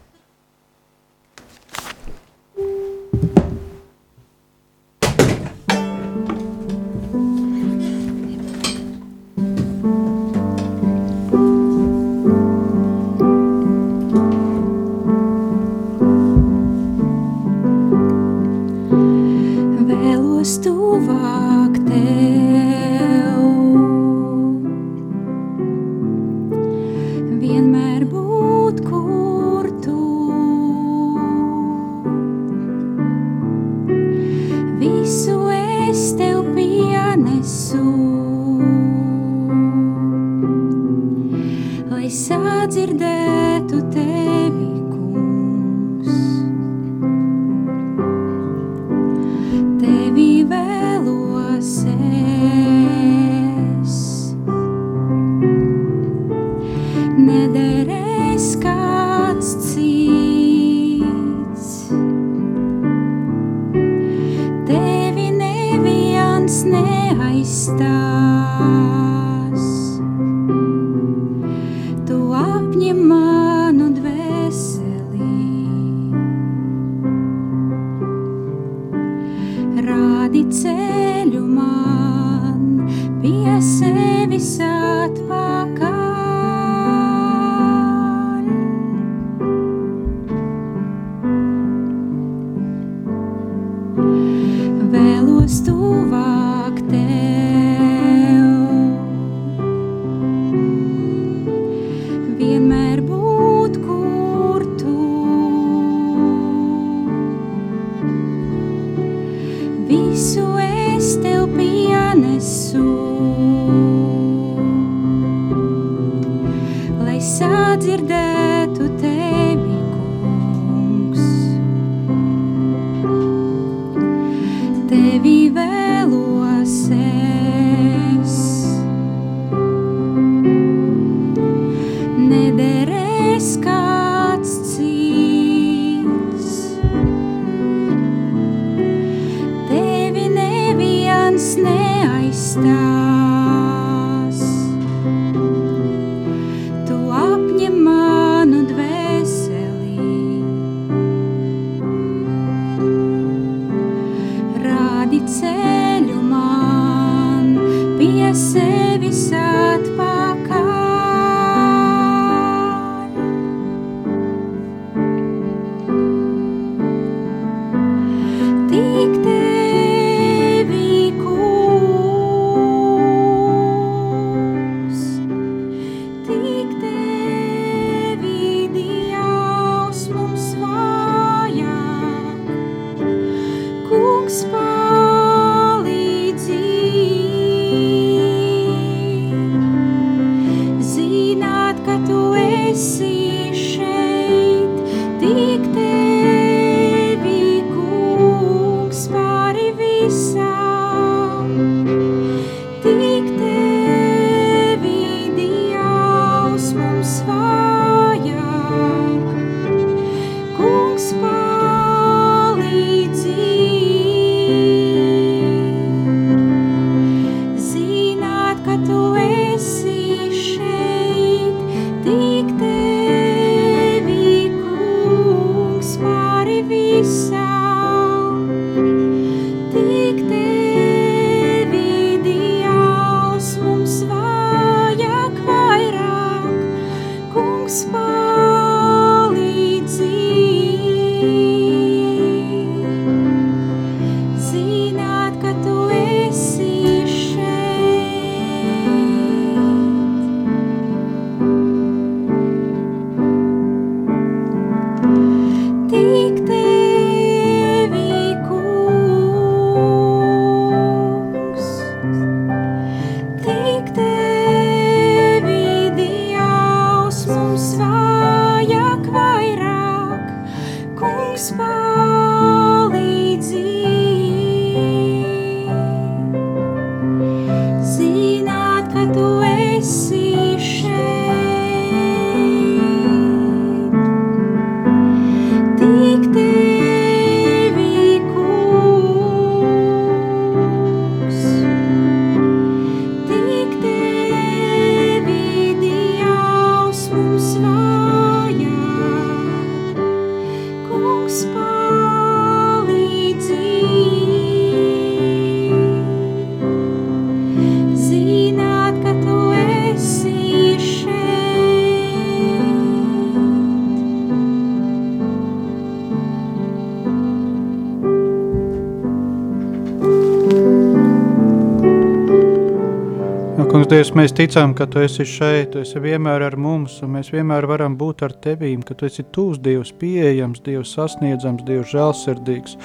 Dievs, 323.99 324.13
mēs 324.15 324.31
ticam, 324.31 324.71
ka 324.71 324.85
Tu 324.87 325.01
esi 325.03 325.25
šeit, 325.27 325.73
Tu 325.73 325.81
esi 325.83 325.99
vienmēr 325.99 326.45
ar 326.45 326.53
mums, 326.55 326.93
un 327.03 327.17
mēs 327.17 327.33
vienmēr 327.33 327.65
varam 327.67 327.97
būt 327.99 328.21
ar 328.23 328.31
Tevīm, 328.45 328.79
ka 328.87 328.95
Tu 328.95 329.09
esi 329.09 329.25
tūs 329.35 329.57
Dievs, 329.59 329.89
pieejams, 329.99 330.61
Dievs, 330.63 330.93
sasniedzams, 330.95 331.65
Dievs, 331.67 331.91
žēlsirdīgs, 331.91 332.77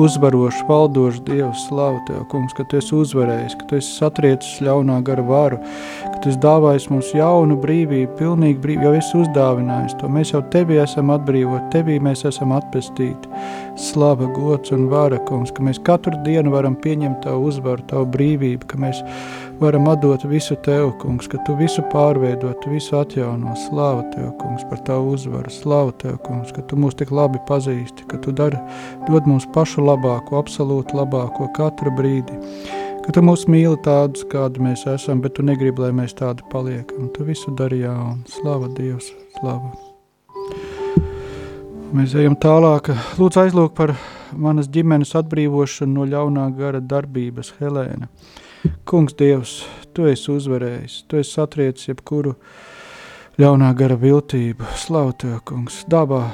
uzvarošs, 0.00 0.62
valdošs 0.70 1.20
Dievs, 1.26 1.66
slavu 1.66 2.00
Tev, 2.08 2.22
Kungs, 2.32 2.56
ka 2.56 2.64
Tu 2.70 2.80
esi 2.80 2.96
uzvarējis, 2.96 3.58
ka 3.60 3.68
Tu 3.68 3.82
esi 3.82 3.92
satriecis 3.98 4.62
ļaunā 4.64 4.96
gara 5.04 5.26
varu, 5.28 5.60
Tu 6.22 6.30
esi 6.30 6.38
dāvājis 6.38 6.84
mums 6.86 7.08
jaunu 7.16 7.56
brīvību, 7.58 8.12
pilnīgu 8.14 8.60
brīvību, 8.62 8.84
jau 8.86 8.92
esi 8.94 9.16
uzdāvinājis 9.18 9.96
to. 9.98 10.06
Mēs 10.06 10.30
jau 10.30 10.38
Tevī 10.52 10.76
esam 10.78 11.08
atbrīvot, 11.10 11.64
Tevī 11.72 11.96
mēs 11.98 12.20
esam 12.28 12.52
atpestīti. 12.54 13.30
Slava, 13.74 14.28
gods 14.36 14.70
un 14.70 14.84
vara, 14.92 15.18
Kungs, 15.26 15.50
ka 15.50 15.64
mēs 15.66 15.80
katru 15.82 16.14
dienu 16.22 16.52
varam 16.54 16.76
pieņemt 16.78 17.24
Tavu 17.24 17.48
uzvaru, 17.50 17.82
Tavu 17.90 18.06
brīvību, 18.14 18.68
ka 18.70 18.78
mēs 18.84 19.00
varam 19.58 19.88
atdot 19.90 20.22
visu 20.30 20.54
Tev, 20.62 20.92
kungs, 21.02 21.26
ka 21.32 21.42
Tu 21.42 21.56
visu 21.58 21.82
pārveidot, 21.90 22.54
Tu 22.62 22.70
visu 22.76 23.00
atjauno. 23.00 23.56
Slāva 23.64 24.06
Tev, 24.14 24.30
kungs, 24.38 24.62
par 24.70 24.78
Tavu 24.86 25.16
uzvaru. 25.16 25.50
Slāva 25.50 25.90
Tev, 26.04 26.20
kungs, 26.28 26.54
ka 26.54 26.62
Tu 26.70 26.78
mūs 26.78 26.94
tik 27.02 27.10
labi 27.10 27.42
pazīsti, 27.50 28.06
ka 28.06 28.22
Tu 28.22 28.30
dari, 28.30 28.62
dod 29.08 29.26
mums 29.26 29.50
pašu 29.58 29.82
labāko, 29.90 30.38
absolūti 30.38 30.94
labāko 31.02 31.50
katru 31.58 31.90
brīdi. 31.98 32.38
Ka 33.02 33.10
Tu 33.10 33.18
mūs 33.18 33.48
mīli 33.50 33.74
tādus, 33.82 34.22
kādi 34.30 34.62
mēs 34.62 34.84
esam, 34.86 35.18
bet 35.24 35.34
Tu 35.34 35.42
negribi, 35.42 35.82
lai 35.82 35.90
mēs 35.96 36.12
tādi 36.14 36.44
paliekam. 36.52 37.08
Tu 37.10 37.24
visu 37.26 37.50
dari 37.58 37.80
jaunu. 37.80 38.22
Slava 38.30 38.68
Dievs, 38.76 39.08
slava. 39.40 39.72
Mēs 41.92 42.14
ejam 42.14 42.36
tālāk. 42.38 42.92
Lūdzu 43.18 43.40
aizlūk 43.42 43.74
par 43.74 43.96
manas 44.38 44.70
ģimenes 44.70 45.16
atbrīvošanu 45.18 45.96
no 45.98 46.06
ļaunā 46.06 46.44
gara 46.54 46.78
darbības, 46.78 47.50
Helēna. 47.58 48.06
Kungs, 48.86 49.16
Dievs, 49.18 49.56
tu 49.92 50.06
esi 50.06 50.30
uzvarējis, 50.30 51.00
tu 51.10 51.18
esi 51.18 51.34
satriecis 51.34 51.90
jebkuru 51.90 52.36
ļaunā 53.42 53.72
gara 53.82 53.98
viltību. 53.98 54.68
Slavu 54.78 55.16
Tev, 55.18 55.40
Kungs, 55.50 55.82
dabā 55.90 56.28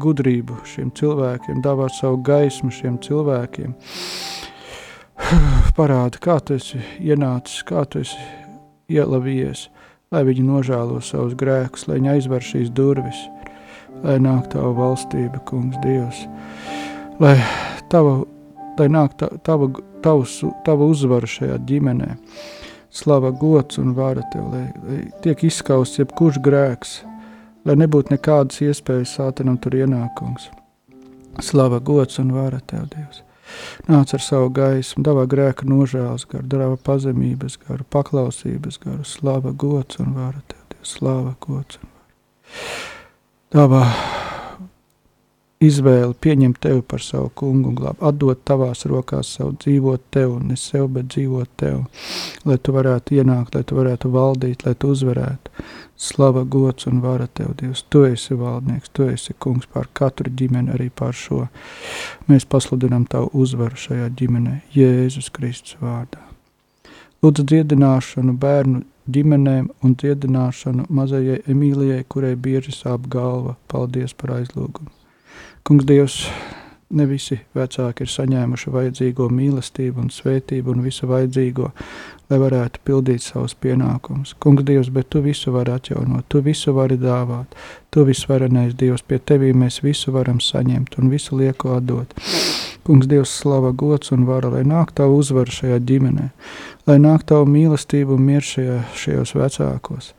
gudrību 0.00 0.56
šiem 0.72 0.88
cilvēkiem, 0.96 1.60
dāvā 1.60 1.90
savu 1.92 2.22
gaismu 2.24 2.72
šiem 2.72 2.96
cilvēkiem. 3.04 3.76
Parāda, 5.78 6.20
kā 6.22 6.38
tu 6.44 6.56
esi 6.58 6.80
ienācis, 7.00 7.62
kā 7.68 7.84
tu 7.90 8.02
esi 8.02 8.18
ielavījies, 8.92 9.68
lai 10.12 10.24
viņi 10.28 10.44
nožēlo 10.48 11.00
savus 11.04 11.36
grēkus, 11.38 11.86
lai 11.88 12.00
viņi 12.00 12.12
aizver 12.16 12.44
šīs 12.44 12.72
durvis, 12.74 13.22
lai 14.02 14.18
nāk 14.22 14.50
Tava 14.52 14.72
valstība, 14.76 15.40
Kungs, 15.48 15.78
Dievs, 15.84 16.26
lai 17.22 17.38
Tava, 17.92 18.22
lai 18.78 18.90
nāk 18.92 19.16
ta, 19.20 19.30
Tava 19.44 19.70
tavs, 20.02 20.40
tava 20.66 20.86
uzvara 20.88 21.28
šajā 21.28 21.58
ģimenē. 21.68 22.16
Slava, 22.92 23.30
gods 23.32 23.78
un 23.80 23.94
vara 23.96 24.24
tev, 24.32 24.50
lai, 24.52 24.66
lai 24.84 24.98
tiek 25.24 25.46
izskausts 25.48 26.00
jebkurš 26.02 26.42
grēks, 26.44 26.96
lai 27.64 27.78
nebūtu 27.80 28.12
nekādas 28.12 28.60
iespējas 28.66 29.14
sātenam 29.16 29.56
tur 29.62 29.78
ienākums. 29.78 30.50
Slava, 31.40 31.80
gods 31.80 32.20
un 32.20 32.34
vara 32.36 32.60
tev, 32.68 32.90
Dievs. 32.92 33.22
Nāc 33.88 34.14
ar 34.14 34.22
savu 34.22 34.50
gaismu, 34.54 35.04
davā 35.06 35.26
grēka 35.30 35.66
nožēlas 35.68 36.26
garu, 36.30 36.46
dāvā 36.48 36.78
pazemības 36.86 37.58
garu, 37.66 37.86
paklausības 37.92 38.80
garu, 38.82 39.04
slava, 39.08 39.52
gods 39.52 40.00
un 40.02 40.14
vara 40.18 40.42
tev, 40.48 40.60
Dievs, 40.72 40.96
slava, 40.98 41.36
gods 41.42 41.80
un 41.82 41.88
vara. 41.90 42.60
Dāvā 43.52 43.84
izvēli 45.62 46.16
pieņemt 46.20 46.58
tevi 46.62 46.82
par 46.86 47.02
savu 47.04 47.30
kungu 47.38 47.70
un 47.70 47.76
glābt, 47.78 48.02
atdot 48.02 48.42
tavās 48.48 48.84
rokās 48.90 49.34
savu 49.36 49.54
dzīvot 49.62 50.04
tev, 50.14 50.34
ne 50.42 50.56
sev, 50.58 50.88
bet 50.96 51.10
dzīvot 51.14 51.50
tev, 51.62 51.84
lai 52.48 52.58
tu 52.58 52.74
varētu 52.74 53.18
ienākt, 53.18 53.54
lai 53.56 53.64
tu 53.66 53.78
varētu 53.78 54.10
valdīt, 54.12 54.66
lai 54.66 54.74
tu 54.74 54.92
uzvarētu. 54.96 55.54
Slava, 56.02 56.42
gods 56.42 56.88
un 56.90 56.98
vara 57.02 57.28
tev, 57.30 57.52
Dievs, 57.60 57.84
tu 57.86 58.02
esi 58.08 58.34
valdnieks, 58.34 58.90
tu 58.90 59.06
esi 59.06 59.36
kungs 59.38 59.68
pār 59.70 59.86
katru 59.94 60.32
ģimeni, 60.34 60.72
arī 60.74 60.88
pār 60.90 61.14
šo. 61.14 61.44
Mēs 62.26 62.48
pasludinām 62.50 63.06
tavu 63.10 63.30
uzvaru 63.44 63.78
šajā 63.78 64.08
ģimenē, 64.18 64.56
Jēzus 64.74 65.30
Kristus 65.30 65.78
vārdā. 65.82 66.24
Lūdzu 67.22 67.44
dziedināšanu 67.52 68.34
bērnu 68.42 68.82
ģimenēm 69.14 69.68
un 69.82 69.94
dziedināšanu 69.94 70.88
mazajai 70.90 71.38
Emīlijai, 71.54 72.02
kurai 72.08 72.34
bieži 72.34 72.74
sāp 72.74 73.06
galva. 73.10 73.54
Paldies 73.70 74.16
par 74.18 74.34
aizlūgumu. 74.40 75.01
Kungs, 75.62 75.84
Dievs, 75.86 76.14
ne 76.90 77.04
visi 77.06 77.36
vecāki 77.54 78.02
ir 78.02 78.10
saņēmuši 78.10 78.70
vajadzīgo 78.74 79.28
mīlestību 79.30 80.02
un 80.02 80.08
svētību 80.10 80.72
un 80.74 80.80
visu 80.82 81.06
vajadzīgo, 81.06 81.68
lai 82.32 82.38
varētu 82.42 82.82
pildīt 82.82 83.22
savus 83.22 83.54
pienākumus. 83.62 84.32
Kungs, 84.42 84.64
Dievs, 84.66 84.90
bet 84.90 85.12
Tu 85.14 85.22
visu 85.22 85.54
vari 85.54 85.70
atjaunot, 85.76 86.26
Tu 86.26 86.42
visu 86.42 86.74
vari 86.74 86.98
dāvāt, 86.98 87.54
Tu 87.94 88.02
visvarenais 88.08 88.74
Dievs, 88.74 89.06
pie 89.06 89.20
Tevī 89.22 89.52
mēs 89.54 89.78
visu 89.86 90.10
varam 90.10 90.42
saņemt 90.42 90.98
un 90.98 91.14
visu 91.14 91.38
lieku 91.38 91.76
atdot. 91.76 92.10
Kungs, 92.82 93.06
Dievs, 93.06 93.30
slava, 93.30 93.70
gods 93.70 94.10
un 94.10 94.26
vara, 94.26 94.50
lai 94.50 94.64
nāk 94.66 94.90
Tava 94.98 95.14
uzvara 95.14 95.54
šajā 95.54 95.78
ģimenē, 95.86 96.32
lai 96.90 96.98
nāk 96.98 97.22
Tava 97.30 97.46
mīlestība 97.46 98.16
un 98.18 98.26
miers 98.26 98.50
šajā, 98.56 98.80
šajos 98.98 99.36
vecākos, 99.38 100.10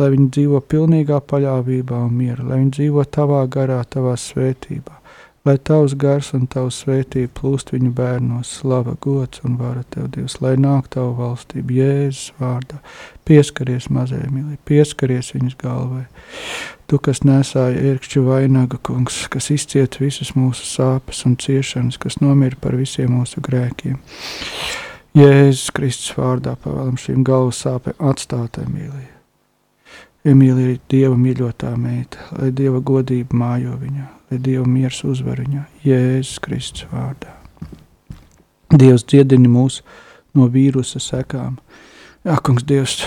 lai 0.00 0.10
viņi 0.14 0.30
dzīvo 0.36 0.62
pilnīgā 0.70 1.20
paļāvībā 1.30 1.98
un 2.06 2.16
mierā, 2.16 2.46
lai 2.46 2.62
viņi 2.62 2.72
dzīvo 2.78 3.04
tavā 3.12 3.44
garā, 3.52 3.82
tavā 3.84 4.16
svētībā, 4.18 4.96
lai 5.48 5.56
tavs 5.64 5.94
gars 6.00 6.32
un 6.36 6.46
tavs 6.50 6.82
svētība 6.84 7.32
plūst 7.38 7.72
viņu 7.74 7.92
bērnos, 7.96 8.50
slava, 8.60 8.96
gods 9.00 9.44
un 9.46 9.56
vara 9.60 9.84
tev, 9.92 10.10
Dievs, 10.14 10.40
lai 10.44 10.56
nāk 10.60 10.90
tavu 10.92 11.14
valstību, 11.20 11.76
Jēzus 11.80 12.34
vārdā, 12.40 12.80
pieskaries 13.28 13.88
mazai 13.92 14.26
mīlī, 14.32 14.58
pieskaries 14.68 15.32
viņas 15.36 15.56
galvai. 15.60 16.04
Tu, 16.90 16.98
kas 16.98 17.22
nesāja 17.22 17.78
ērkšķu 17.92 18.24
vainagu, 18.26 18.80
kungs, 18.82 19.22
kas 19.30 19.52
izciet 19.54 20.00
visas 20.02 20.34
mūsu 20.34 20.66
sāpes 20.66 21.22
un 21.28 21.38
ciešanas, 21.40 22.00
kas 22.02 22.18
nomira 22.20 22.58
par 22.60 22.76
visiem 22.78 23.14
mūsu 23.14 23.42
grēkiem. 23.46 24.00
Jēzus 25.16 25.70
Kristus 25.74 26.12
vārdā 26.18 26.54
pavēlam 26.58 26.98
šīm 27.00 27.24
galvas 27.26 27.64
sāpēm 27.64 27.98
atstātai 28.12 28.68
mīlībai. 28.68 29.09
Emīlija 30.20 30.74
ir 30.74 30.80
Dieva 30.92 31.16
mīļotā 31.16 31.70
meita, 31.80 32.26
lai 32.36 32.50
Dieva 32.52 32.82
godība 32.84 33.38
mājo 33.40 33.78
viņā, 33.80 34.06
lai 34.28 34.38
Dieva 34.44 34.66
miers 34.68 34.98
uzvar 35.08 35.40
viņā, 35.40 35.62
Jēzus 35.86 36.42
Kristus 36.44 36.84
vārdā. 36.90 37.32
Dievs 38.70 39.06
dziedini 39.08 39.48
mūs 39.48 39.80
no 40.36 40.44
vīrusa 40.52 41.00
sekām. 41.00 41.56
Jā, 42.26 42.36
kungs, 42.44 42.66
Dievs, 42.68 43.00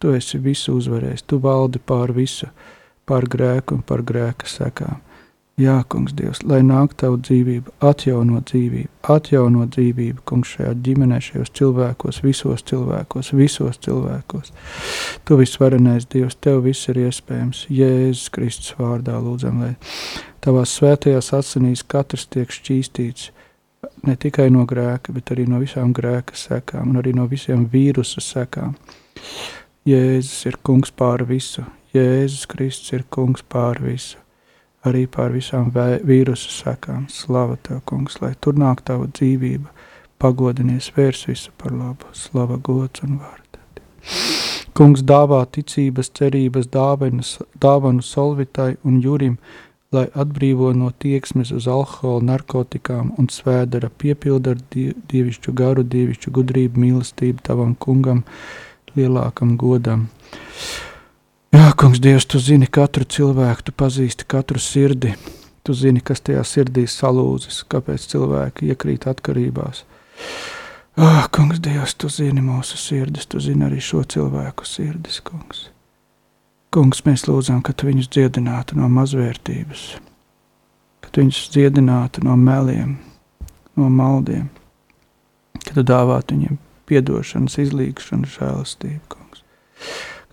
Tu 0.00 0.14
esi 0.16 0.38
visu 0.40 0.72
uzvarējis, 0.78 1.26
Tu 1.28 1.36
valdi 1.38 1.78
pār 1.78 2.10
visu, 2.16 2.48
pār 3.06 3.26
grēku 3.28 3.76
un 3.76 3.82
pār 3.86 4.02
grēka 4.02 4.48
sekām. 4.48 4.98
Jā, 5.60 5.74
kungs, 5.92 6.14
Dievs, 6.16 6.38
lai 6.48 6.62
nāk 6.64 6.94
tavu 6.96 7.18
dzīvību, 7.20 7.74
atjauno 7.84 8.38
dzīvību, 8.48 8.88
atjauno 9.12 9.66
dzīvību, 9.68 10.22
kungs, 10.28 10.54
šajā 10.54 10.70
ģimenē, 10.86 11.18
šajos 11.20 11.50
cilvēkos, 11.58 12.20
visos 12.24 12.62
cilvēkos, 12.70 13.32
visos 13.36 13.76
cilvēkos. 13.84 14.54
Tu 15.28 15.36
visvarenais 15.36 16.06
Dievs, 16.14 16.38
tev 16.40 16.62
viss 16.64 16.88
ir 16.88 17.02
iespējams. 17.02 17.66
Jēzus 17.76 18.30
Kristus 18.32 18.72
vārdā 18.78 19.18
lūdzam, 19.20 19.60
lai 19.60 19.74
tavās 20.40 20.72
svētajās 20.78 21.28
asinīs 21.36 21.84
katrs 21.84 22.24
tiek 22.32 22.48
šķīstīts 22.56 23.28
ne 24.08 24.16
tikai 24.16 24.48
no 24.54 24.64
grēka, 24.70 25.12
bet 25.12 25.34
arī 25.34 25.44
no 25.50 25.60
visām 25.60 25.92
grēka 25.92 26.40
sekām 26.40 26.94
un 26.94 27.02
arī 27.02 27.12
no 27.18 27.28
visiem 27.28 27.68
vīrusu 27.68 28.24
sekām. 28.24 28.78
Jēzus 29.84 30.40
ir 30.48 30.56
kungs 30.64 30.94
pār 30.94 31.26
visu, 31.28 31.68
Jēzus 31.92 32.48
Kristus 32.48 32.96
ir 32.96 33.04
kungs 33.12 33.44
pār 33.44 33.84
visu 33.84 34.16
arī 34.86 35.06
pār 35.10 35.34
visām 35.34 35.70
vīrusu 35.74 36.52
sekām. 36.54 37.06
Slava 37.12 37.58
tev, 37.62 37.82
kungs, 37.88 38.20
lai 38.22 38.34
tur 38.40 38.56
nāk 38.58 38.82
tava 38.86 39.08
dzīvība, 39.10 39.70
pagodinies, 40.20 40.92
vērs 40.96 41.26
visu 41.28 41.52
par 41.60 41.74
labu, 41.76 42.10
slava, 42.16 42.56
gods 42.56 43.04
un 43.06 43.18
vārdi. 43.20 43.40
Kungs 44.76 45.02
dāvā 45.04 45.42
ticības, 45.52 46.12
cerības 46.16 46.70
dāvanas, 46.72 47.38
dāvanu 47.60 48.04
solvitai 48.04 48.76
un 48.86 49.00
jurim, 49.04 49.36
lai 49.92 50.06
atbrīvo 50.14 50.70
no 50.78 50.92
tieksmes 51.02 51.50
uz 51.52 51.66
alkoholu, 51.68 52.22
narkotikām 52.28 53.10
un 53.18 53.26
svēdara 53.32 53.90
piepilda 53.90 54.54
ar 54.54 54.60
dievišķu 54.70 55.54
garu, 55.58 55.82
dievišķu 55.82 56.32
gudrību, 56.36 56.84
mīlestību 56.84 57.42
tavam 57.44 57.74
kungam, 57.74 58.22
lielākam 58.96 59.56
godam. 59.60 60.06
Jā, 61.50 61.72
kungs, 61.74 61.98
Dievs, 61.98 62.28
tu 62.30 62.38
zini 62.38 62.68
katru 62.70 63.02
cilvēku, 63.02 63.64
tu 63.66 63.72
pazīsti 63.74 64.26
katru 64.30 64.60
sirdi. 64.62 65.16
Tu 65.66 65.74
zini, 65.74 66.00
kas 66.00 66.22
tajā 66.22 66.44
sirdī 66.46 66.84
salūzis, 66.88 67.64
kāpēc 67.70 68.06
cilvēki 68.12 68.70
iekrīt 68.70 69.08
atkarībās. 69.10 69.82
Ah, 70.94 71.26
kungs, 71.34 71.58
Dievs, 71.62 71.96
tu 71.98 72.08
zini 72.08 72.42
mūsu 72.44 72.78
sirdis, 72.78 73.26
tu 73.26 73.42
zini 73.42 73.66
arī 73.66 73.80
šo 73.82 74.04
cilvēku 74.14 74.66
sirdis, 74.68 75.18
kungs. 75.26 75.66
Kungs, 76.70 77.02
mēs 77.02 77.26
lūdzam, 77.26 77.64
ka 77.66 77.74
tu 77.74 77.90
viņus 77.90 78.06
dziedinātu 78.14 78.78
no 78.78 78.86
mazvērtības, 78.94 79.84
ka 81.02 81.10
tu 81.10 81.24
viņus 81.24 81.42
dziedinātu 81.50 82.22
no 82.28 82.36
meliem, 82.38 82.94
no 83.74 83.90
maldiem, 83.90 84.46
ka 85.66 85.74
tu 85.74 85.82
dāvātu 85.82 86.38
viņiem 86.38 86.62
piedošanas, 86.86 87.58
izlīgšanas, 87.66 88.38
žēlastību, 88.38 89.02
kungs. 89.10 89.42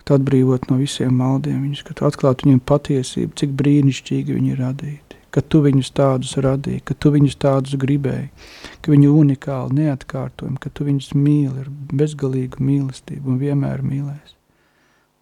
Tu 0.08 0.16
atbrīvot 0.16 0.70
no 0.72 0.78
visiem 0.80 1.18
maldiem 1.20 1.66
viņus, 1.66 1.82
ka 1.84 1.94
tu 2.00 2.06
atklātu 2.08 2.48
viņiem 2.48 2.62
patiesību, 2.64 3.34
cik 3.42 3.58
brīnišķīgi 3.60 4.38
viņi 4.38 4.54
ir 4.54 4.62
radīti, 4.64 5.18
ka 5.36 5.44
tu 5.44 5.60
viņus 5.66 5.92
tādus 6.00 6.32
radīji, 6.46 6.86
ka 6.88 6.96
tu 6.96 7.12
viņus 7.12 7.36
tādus 7.44 7.76
gribēji, 7.82 8.30
ka 8.80 8.94
viņi 8.94 9.12
unikāli, 9.12 9.82
neatkārtojami, 9.82 10.62
ka 10.64 10.72
tu 10.72 10.88
viņus 10.88 11.12
mīli 11.18 11.66
ar 11.66 11.68
bezgalīgu 11.92 12.64
mīlestību 12.64 13.34
un 13.34 13.44
vienmēr 13.44 13.84
mīlēsi. 13.84 14.38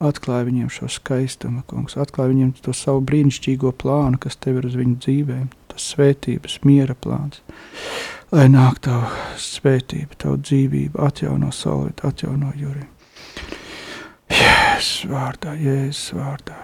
Atklāj 0.06 0.46
viņiem 0.52 0.70
šo 0.70 0.92
skaistumu, 0.92 1.64
kungs, 1.66 1.98
atklāj 1.98 2.34
viņiem 2.36 2.54
to 2.62 2.74
savu 2.76 3.02
brīnišķīgo 3.10 3.74
plānu, 3.82 4.22
kas 4.22 4.38
tev 4.38 4.60
ir 4.62 4.70
uz 4.70 4.76
viņu 4.78 5.00
dzīvēm, 5.02 5.46
tas 5.72 5.92
svētības, 5.96 6.60
miera 6.68 6.94
plāns. 6.94 7.42
Lai 8.36 8.46
nāk 8.52 8.84
tavu 8.86 9.10
svētību, 9.40 10.20
tavu 10.22 10.44
dzīvību, 10.44 11.00
atjauno 11.10 11.50
solīt, 11.56 12.06
atjauno 12.06 12.54
jūri. 12.60 12.92
Jēzus 14.32 15.06
vārdā, 15.12 15.54
Jēzus 15.60 16.14
vārdā. 16.18 16.58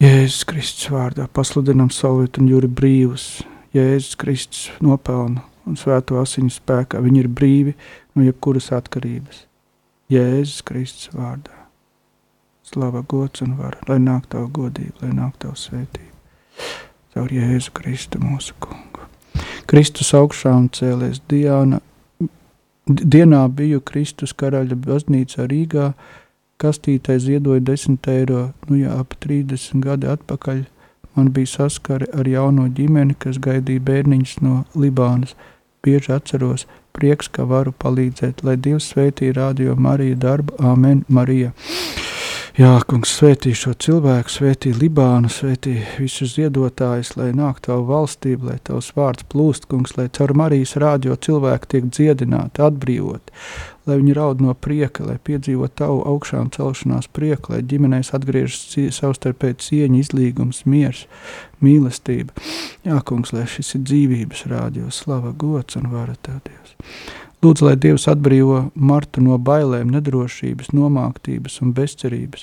Jēzus 0.00 0.46
Kristus 0.48 0.86
vārdā 0.88 1.26
pasludinam 1.28 1.90
solīt 1.92 2.38
un 2.40 2.46
jūri 2.48 2.70
brīvus. 2.72 3.42
Jēzus 3.76 4.16
Kristus 4.16 4.70
nopelna 4.80 5.42
un 5.68 5.76
svēto 5.76 6.16
asiņu 6.16 6.54
spēkā. 6.54 7.02
Viņi 7.04 7.20
ir 7.20 7.28
brīvi 7.28 7.74
no 8.16 8.24
jebkuras 8.24 8.70
atkarības. 8.72 9.42
Jēzus 10.10 10.62
Kristus 10.64 11.12
vārdā. 11.12 11.52
Slava, 12.64 13.02
gods 13.02 13.44
un 13.44 13.58
vara, 13.58 13.76
lai 13.90 13.98
nāk 14.00 14.30
tavu 14.32 14.48
godību, 14.60 15.02
lai 15.02 15.12
nāk 15.12 15.36
tavu 15.42 15.58
svētību. 15.58 16.10
Caur 17.12 17.32
Jēzu 17.34 17.74
Kristu 17.76 18.22
mūsu 18.22 18.56
kungu. 18.62 19.04
Kristus 19.68 20.14
augšām 20.16 20.70
cēlies 20.72 21.20
Diana. 21.28 21.82
Dienā 22.90 23.44
biju 23.54 23.78
Kristus 23.86 24.32
karaļa 24.34 24.74
baznīcā 24.82 25.44
Rīgā, 25.46 25.92
kastītē 26.58 27.20
ziedoja 27.22 27.62
10 27.62 28.08
eiro, 28.10 28.50
nu 28.66 28.80
jā, 28.80 28.96
ap 28.98 29.14
30 29.22 29.84
gadi 29.84 30.10
atpakaļ. 30.10 30.64
Man 31.14 31.30
bija 31.34 31.52
saskare 31.52 32.08
ar 32.14 32.26
jauno 32.26 32.66
ģimeni, 32.74 33.14
kas 33.18 33.38
gaidīja 33.42 33.86
bērniņus 33.86 34.36
no 34.42 34.64
Libānas. 34.74 35.36
Bieži 35.86 36.16
atceros, 36.18 36.66
prieks, 36.92 37.30
ka 37.30 37.46
varu 37.46 37.72
palīdzēt, 37.72 38.42
lai 38.42 38.58
Dievs 38.58 38.90
svētī 38.90 39.30
radio 39.38 39.78
Mariju 39.78 40.18
darbu. 40.26 40.58
Āmen, 40.58 41.04
Marija. 41.08 41.54
Jā, 42.58 42.72
kungs, 42.82 43.12
svētī 43.14 43.52
šo 43.54 43.76
cilvēku, 43.78 44.32
svētī 44.34 44.72
Libānu, 44.74 45.28
svētī 45.30 45.76
visus 46.00 46.32
ziedotājus, 46.34 47.12
lai 47.14 47.28
nāk 47.36 47.60
tavu 47.62 47.84
valstību, 47.86 48.48
lai 48.50 48.56
tavs 48.66 48.88
vārds 48.96 49.22
plūst, 49.30 49.68
kungs, 49.70 49.94
lai 49.94 50.08
caur 50.10 50.34
Marijas 50.34 50.74
rādio 50.82 51.14
cilvēki 51.14 51.70
tiek 51.70 51.86
dziedināti, 51.94 52.64
atbrīvoti, 52.66 53.36
lai 53.86 54.00
viņi 54.00 54.18
raud 54.18 54.42
no 54.42 54.56
prieka, 54.66 55.06
lai 55.06 55.20
piedzīvo 55.22 55.70
tavu 55.78 56.02
augšām 56.10 56.50
celšanās 56.56 57.06
prieku, 57.14 57.54
lai 57.54 57.62
ģimenēs 57.70 58.10
atgriežas 58.18 58.98
savstarpēji 58.98 59.60
cieņa, 59.68 60.02
izlīgums, 60.02 60.64
miers, 60.66 61.06
mīlestība. 61.62 62.34
Jā, 62.82 62.98
kungs, 63.06 63.30
lai 63.36 63.46
šis 63.46 63.76
ir 63.78 63.86
dzīvības 63.86 64.46
rādio, 64.50 64.90
slava, 64.90 65.30
gods 65.30 65.78
un 65.78 65.86
vara 65.94 66.18
tev, 66.18 66.42
Dievs. 66.50 66.74
Lūdzu, 67.40 67.64
lai 67.64 67.76
Dievs 67.80 68.04
atbrīvo 68.12 68.66
Martu 68.76 69.22
no 69.24 69.38
bailēm, 69.40 69.88
nedrošības, 69.94 70.74
nomāktības 70.76 71.54
un 71.64 71.70
bezcerības. 71.72 72.42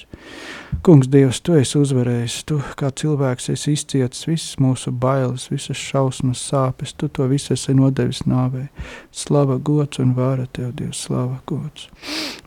Kungs, 0.81 1.05
Dievs, 1.13 1.37
Tu 1.45 1.53
esi 1.59 1.77
uzvarējis, 1.77 2.37
Tu 2.49 2.57
kā 2.79 2.89
cilvēks 2.89 3.51
esi 3.53 3.75
izcietis 3.77 4.25
visas 4.25 4.55
mūsu 4.57 4.89
bailes, 4.89 5.45
visas 5.51 5.77
šausmas, 5.77 6.41
sāpes, 6.41 6.95
Tu 6.97 7.11
to 7.13 7.27
visu 7.29 7.53
esi 7.53 7.75
nodevis 7.77 8.23
nāvei. 8.25 8.71
Slava, 9.13 9.59
gods 9.61 10.01
un 10.01 10.15
vāra 10.17 10.47
Tev, 10.49 10.71
Dievs, 10.79 11.03
slava, 11.05 11.43
gods. 11.45 11.91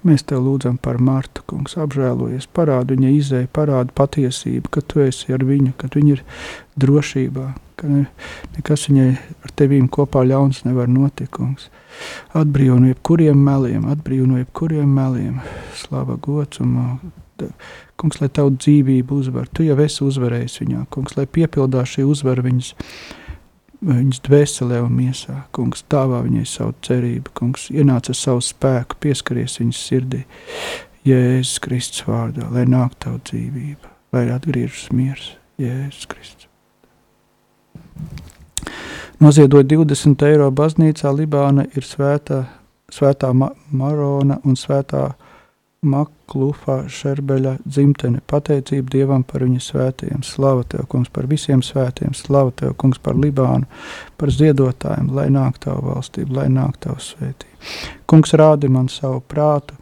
Mēs 0.03 0.27
Tev 0.27 0.43
lūdzam 0.43 0.83
par 0.83 0.99
Martu, 0.99 1.47
Kungs, 1.47 1.79
apžēlojies, 1.79 2.51
parādu 2.51 2.99
viņa 2.99 3.13
izēju, 3.15 3.53
parādu 3.55 3.95
patiesību, 3.95 4.75
ka 4.75 4.83
Tu 4.83 5.07
esi 5.07 5.31
ar 5.31 5.47
viņu, 5.47 5.77
ka 5.79 5.93
viņa 5.95 6.17
ir 6.17 6.27
drošībā, 6.83 7.47
ka 7.79 7.95
ne, 7.95 8.09
nekas 8.59 8.89
viņai 8.91 9.13
ar 9.15 9.55
Tevīm 9.55 9.87
kopā 9.87 10.27
ļauns 10.27 10.65
nevar 10.67 10.91
notikt, 10.91 11.31
Kungs 11.39 11.71
atbrīvo 12.36 12.78
no 12.80 12.91
jebkuriem 12.91 13.41
meliem, 13.47 13.86
atbrīvo 13.91 14.28
no 14.30 14.41
jebkuriem 14.41 14.91
meliem. 14.97 15.41
Slava 15.78 16.16
gods 16.20 16.61
un 16.62 16.76
kungs, 18.01 18.20
lai 18.20 18.28
tavu 18.32 18.55
dzīvību 18.57 19.20
uzvar. 19.22 19.49
Tu 19.53 19.68
jau 19.68 19.78
esi 19.84 20.05
uzvarējis 20.07 20.61
viņā, 20.62 20.84
kungs, 20.93 21.16
lai 21.18 21.26
piepildās 21.30 21.95
šī 21.95 22.05
uzvara 22.09 22.45
viņas, 22.47 22.70
viņas 23.86 24.22
dvēselē 24.28 24.82
un 24.84 24.95
miesā. 24.97 25.43
Kungs, 25.57 25.84
dāvā 25.93 26.22
viņai 26.26 26.47
savu 26.49 26.76
cerību, 26.86 27.34
kungs, 27.36 27.68
ienāca 27.74 28.14
ar 28.14 28.20
savu 28.20 28.45
spēku, 28.45 29.01
pieskaries 29.05 29.61
viņas 29.62 29.84
sirdī. 29.91 30.24
Jēzus 31.09 31.57
Kristus 31.64 32.05
vārdā, 32.09 32.51
lai 32.53 32.66
nāk 32.68 32.99
tavu 33.01 33.22
dzīvību, 33.30 33.95
lai 34.16 34.26
atgriežas 34.34 34.91
miers. 34.93 35.32
Jēzus 35.61 36.09
Kristus. 36.09 36.49
Noziedot 39.21 39.66
20 39.68 40.23
eiro 40.25 40.47
baznīcā, 40.49 41.11
Libāna 41.12 41.66
ir 41.77 41.85
svētā, 41.85 42.39
svētā 42.89 43.29
Ma 43.37 43.51
Marona 43.68 44.39
un 44.49 44.57
svētā 44.57 45.11
Maklufa 45.85 46.87
Šerbeļa 46.89 47.53
dzimtene. 47.66 48.23
Pateicība 48.25 48.89
Dievam 48.95 49.27
par 49.29 49.45
viņa 49.45 49.61
svētiem. 49.66 50.25
Slava 50.25 50.64
Tev, 50.64 50.87
kungs, 50.89 51.12
par 51.12 51.29
visiem 51.29 51.61
svētiem. 51.61 52.16
Slava 52.16 52.55
Tev, 52.57 52.73
kungs, 52.81 52.97
par 52.97 53.21
Libānu, 53.21 53.68
par 54.16 54.33
ziedotājiem, 54.33 55.12
lai 55.12 55.29
nāk 55.37 55.61
Tavu 55.66 55.91
valstību, 55.91 56.39
lai 56.41 56.49
nāk 56.57 56.81
Tavu 56.81 57.05
svētību. 57.05 57.71
Kungs 58.09 58.33
rādi 58.41 58.73
man 58.73 58.89
savu 58.89 59.21
prātu 59.21 59.77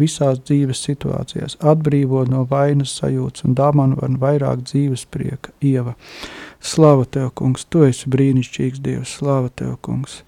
visās 0.00 0.40
dzīves 0.42 0.82
situācijās, 0.88 1.58
atbrīvo 1.62 2.24
no 2.30 2.44
vainas 2.50 2.96
sajūtas 2.98 3.46
un 3.48 3.56
dāvana 3.58 3.98
man 4.00 4.18
vairāk 4.22 4.64
dzīves 4.66 5.06
prieka, 5.10 5.54
ieva. 5.62 5.94
Slava 6.64 7.06
tev, 7.06 7.30
kungs, 7.38 7.66
tu 7.68 7.84
esi 7.86 8.10
brīnišķīgs 8.10 8.82
Dievs, 8.82 9.18
slava 9.18 9.52
tev, 9.54 9.76
kungs. 9.84 10.22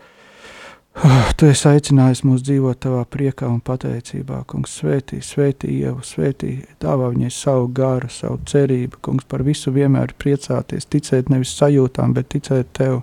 Tu 1.36 1.44
esi 1.50 1.66
aicinājis 1.68 2.22
mūs 2.24 2.40
dzīvot 2.46 2.78
tavā 2.80 3.02
priekā 3.12 3.50
un 3.52 3.58
pateicībā, 3.60 4.38
kungs, 4.48 4.78
svētī, 4.78 5.18
svētī 5.20 5.74
ievu, 5.82 6.00
svētī, 6.06 6.54
dāvā 6.80 7.10
viņai 7.12 7.28
savu 7.36 7.66
garu, 7.76 8.08
savu 8.12 8.38
cerību, 8.48 9.02
kungs, 9.04 9.26
par 9.28 9.44
visu 9.44 9.74
vienmēr 9.74 10.14
priecāties, 10.16 10.88
ticēt 10.88 11.28
nevis 11.28 11.52
sajūtām, 11.58 12.14
bet 12.16 12.30
ticēt 12.32 12.72
tev, 12.80 13.02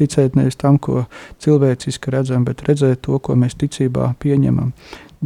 ticēt 0.00 0.38
nevis 0.38 0.56
tam, 0.56 0.78
ko 0.80 1.04
cilvēciski 1.44 2.14
redzam, 2.16 2.48
bet 2.48 2.64
redzēt 2.70 3.04
to, 3.04 3.20
ko 3.20 3.36
mēs 3.36 3.58
ticībā 3.60 4.14
pieņemam, 4.22 4.72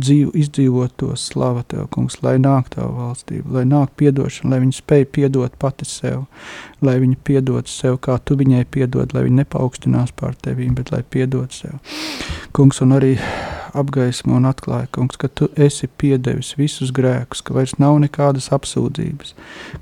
dzīvu, 0.00 0.32
izdzīvot 0.42 0.96
to 1.00 1.12
slavu 1.18 1.64
Tev, 1.70 1.86
kungs, 1.94 2.18
lai 2.24 2.36
nāk 2.42 2.72
Tava 2.74 2.90
valstība, 2.96 3.58
lai 3.58 3.64
nāk 3.68 3.94
piedošana, 4.00 4.54
lai 4.54 4.60
viņa 4.64 4.78
spēj 4.80 5.06
piedot 5.16 5.56
pati 5.60 5.88
sev, 5.88 6.26
lai 6.84 6.98
viņa 7.02 7.20
piedod 7.26 7.70
sev, 7.70 8.00
kā 8.04 8.18
Tu 8.24 8.38
viņai 8.40 8.64
piedod, 8.72 9.14
lai 9.14 9.26
viņa 9.28 9.44
nepaukstinās 9.44 10.14
pār 10.16 10.36
Tevīm, 10.40 10.74
bet 10.78 10.92
lai 10.94 11.02
piedod 11.02 11.52
sev. 11.54 11.78
Kungs, 12.56 12.80
un 12.84 12.96
arī 12.96 13.16
apgaismo 13.76 14.36
un 14.38 14.48
atklāja, 14.48 14.88
kungs, 14.94 15.18
ka 15.20 15.28
Tu 15.28 15.48
esi 15.60 15.88
piedevis 16.00 16.52
visus 16.58 16.92
grēkus, 16.94 17.42
ka 17.44 17.54
vairs 17.56 17.76
nav 17.82 17.98
nekādas 18.02 18.50
apsūdzības, 18.54 19.34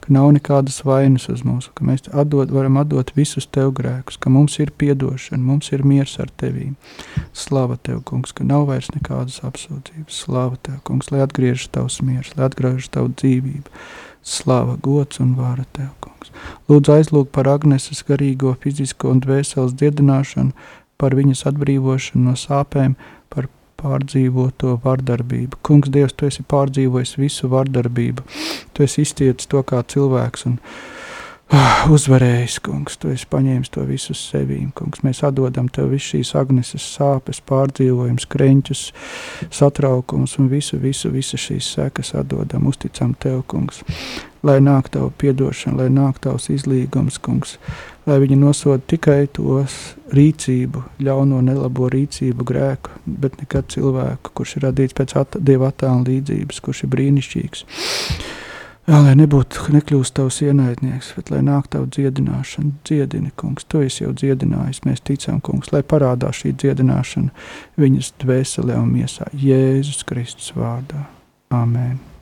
ka 0.03 0.15
nav 0.15 0.31
nekādas 0.37 0.81
vainas 0.87 1.29
uz 1.33 1.45
mums, 1.47 1.71
ka 1.75 1.87
mēs 1.89 2.09
atdod, 2.13 2.53
varam 2.55 2.81
atdot 2.81 3.15
visus 3.17 3.47
Tev 3.47 3.73
grēkus, 3.79 4.19
ka 4.21 4.33
mums 4.33 4.59
ir 4.63 4.73
piedošana, 4.81 5.41
mums 5.43 5.73
ir 5.73 5.85
miers 5.87 6.17
ar 6.23 6.33
Tevīm. 6.41 6.75
Slava 7.33 7.79
Tev, 7.83 8.03
kungs, 8.09 8.35
ka 8.37 8.47
nav 8.47 8.69
vairs 8.71 8.91
nekādas 8.95 9.41
apsūdzības. 9.47 10.23
Slava 10.25 10.59
Tev, 10.63 10.81
kungs, 10.89 11.13
lai 11.15 11.25
atgriežas 11.27 11.71
Tavs 11.75 12.01
miers, 12.05 12.35
lai 12.37 12.49
atgriežas 12.49 12.91
Tavu 12.95 13.15
dzīvību. 13.15 13.79
Slava, 14.29 14.75
gods 14.83 15.23
un 15.23 15.33
vāra 15.39 15.65
Tev, 15.73 15.93
kungs. 16.05 16.33
Lūdzu 16.69 16.99
aizlūg 16.99 17.31
par 17.33 17.49
Agneses 17.49 18.03
garīgo, 18.05 18.53
fizisko 18.63 19.15
un 19.15 19.23
dvēseles 19.25 19.77
dziedināšanu, 19.79 20.53
par 20.99 21.15
viņas 21.15 21.47
atbrīvošanu 21.49 22.27
no 22.27 22.35
sāpēm, 22.37 22.97
par 23.79 23.99
pārdzīvoto 23.99 24.79
vardarbību. 24.83 25.59
Kungs, 25.63 25.91
Dievs, 25.95 26.15
tu 26.19 26.27
esi 26.27 26.43
pārdzīvojis 26.43 27.17
visu 27.19 27.49
vardarbību. 27.53 28.25
Tu 28.75 28.83
esi 28.83 29.05
iztiecis 29.07 29.47
to 29.51 29.63
kā 29.63 29.85
cilvēks 29.87 30.47
un 30.49 30.57
uh, 30.59 31.91
uzvarējis, 31.95 32.59
kungs. 32.67 32.99
Tu 32.99 33.13
esi 33.15 33.29
paņēmis 33.31 33.71
to 33.75 33.85
visu 33.87 34.15
uz 34.17 34.23
sevīm, 34.33 34.73
kungs. 34.77 35.05
Mēs 35.07 35.23
atdodam 35.27 35.69
tev 35.71 35.93
visu 35.95 36.17
šīs 36.17 36.35
agneses 36.41 36.87
sāpes, 36.97 37.41
pārdzīvojums, 37.49 38.27
kreņķus, 38.33 38.83
satraukums 39.61 40.39
un 40.43 40.51
visu, 40.51 40.81
visu, 40.83 41.13
visu 41.15 41.39
šīs 41.39 41.71
sekas 41.79 42.17
atdodam, 42.19 42.67
uzticam 42.67 43.15
tev, 43.15 43.45
kungs. 43.47 43.85
Lai 44.43 44.59
nāk 44.63 44.91
tavu 44.95 45.13
piedošana, 45.19 45.85
lai 45.85 45.89
nāk 45.91 46.21
tavs 46.23 46.51
izlīgums, 46.55 47.19
kungs 47.23 47.57
lai 48.09 48.19
viņi 48.23 48.39
nosoda 48.41 48.81
tikai 48.89 49.29
tos 49.37 49.77
rīcību, 50.15 50.83
ļauno, 51.05 51.43
nelabo 51.45 51.91
rīcību, 51.93 52.47
grēku, 52.49 52.97
bet 53.05 53.37
nekad 53.43 53.69
cilvēku, 53.75 54.33
kurš 54.39 54.57
ir 54.59 54.69
radīts 54.69 54.97
pēc 54.97 55.15
at 55.21 55.39
dieva 55.39 55.71
attēla 55.73 56.07
līdzības, 56.09 56.63
kurš 56.65 56.85
ir 56.87 56.93
brīnišķīgs. 56.97 57.65
Jā, 58.89 59.03
lai 59.05 59.13
nebūtu, 59.21 59.67
nekļūst 59.75 60.15
tavs 60.17 60.41
ienaidnieks, 60.47 61.11
bet 61.19 61.29
lai 61.29 61.43
nāk 61.45 61.69
tavu 61.75 61.91
dziedināšanu, 61.93 62.73
dziedini, 62.89 63.35
kungs, 63.37 63.69
tu 63.69 63.83
esi 63.85 64.07
jau 64.07 64.15
dziedinājis, 64.17 64.81
mēs 64.89 65.05
ticam, 65.05 65.43
kungs, 65.45 65.75
lai 65.75 65.85
parādās 65.85 66.41
šī 66.41 66.55
dziedināšana 66.57 67.29
viņas 67.85 68.15
dvēselē 68.25 68.81
un 68.81 68.95
miesā, 68.97 69.29
Jēzus 69.37 70.07
Kristus 70.09 70.55
vārdā. 70.57 71.05
Āmen! 71.53 72.18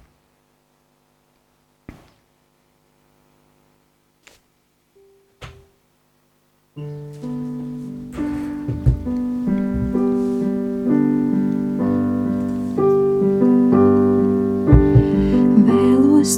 Vēlos 6.76 6.84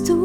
tuvāk 0.07 0.18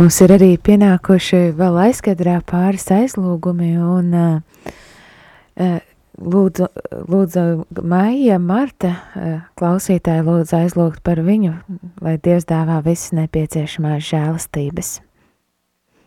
Mums 0.00 0.16
ir 0.24 0.32
arī 0.32 0.54
pienākuši 0.56 1.50
vēl 1.58 1.74
aizkadrā 1.82 2.38
pāris 2.48 2.86
aizlūgumi, 2.96 3.74
un 3.84 4.14
uh, 4.16 5.74
lūdzu, 6.16 6.68
lūdzu 7.12 7.42
Maija, 7.84 8.38
Marta, 8.40 8.94
uh, 8.96 9.34
klausītāji, 9.60 10.24
lūdzu 10.24 10.56
aizlūgt 10.56 11.02
par 11.04 11.20
viņu, 11.26 11.52
lai 12.00 12.14
Dievs 12.16 12.48
dāvā 12.48 12.78
visas 12.86 13.12
nepieciešamās 13.18 14.08
žēlastības. 14.08 14.94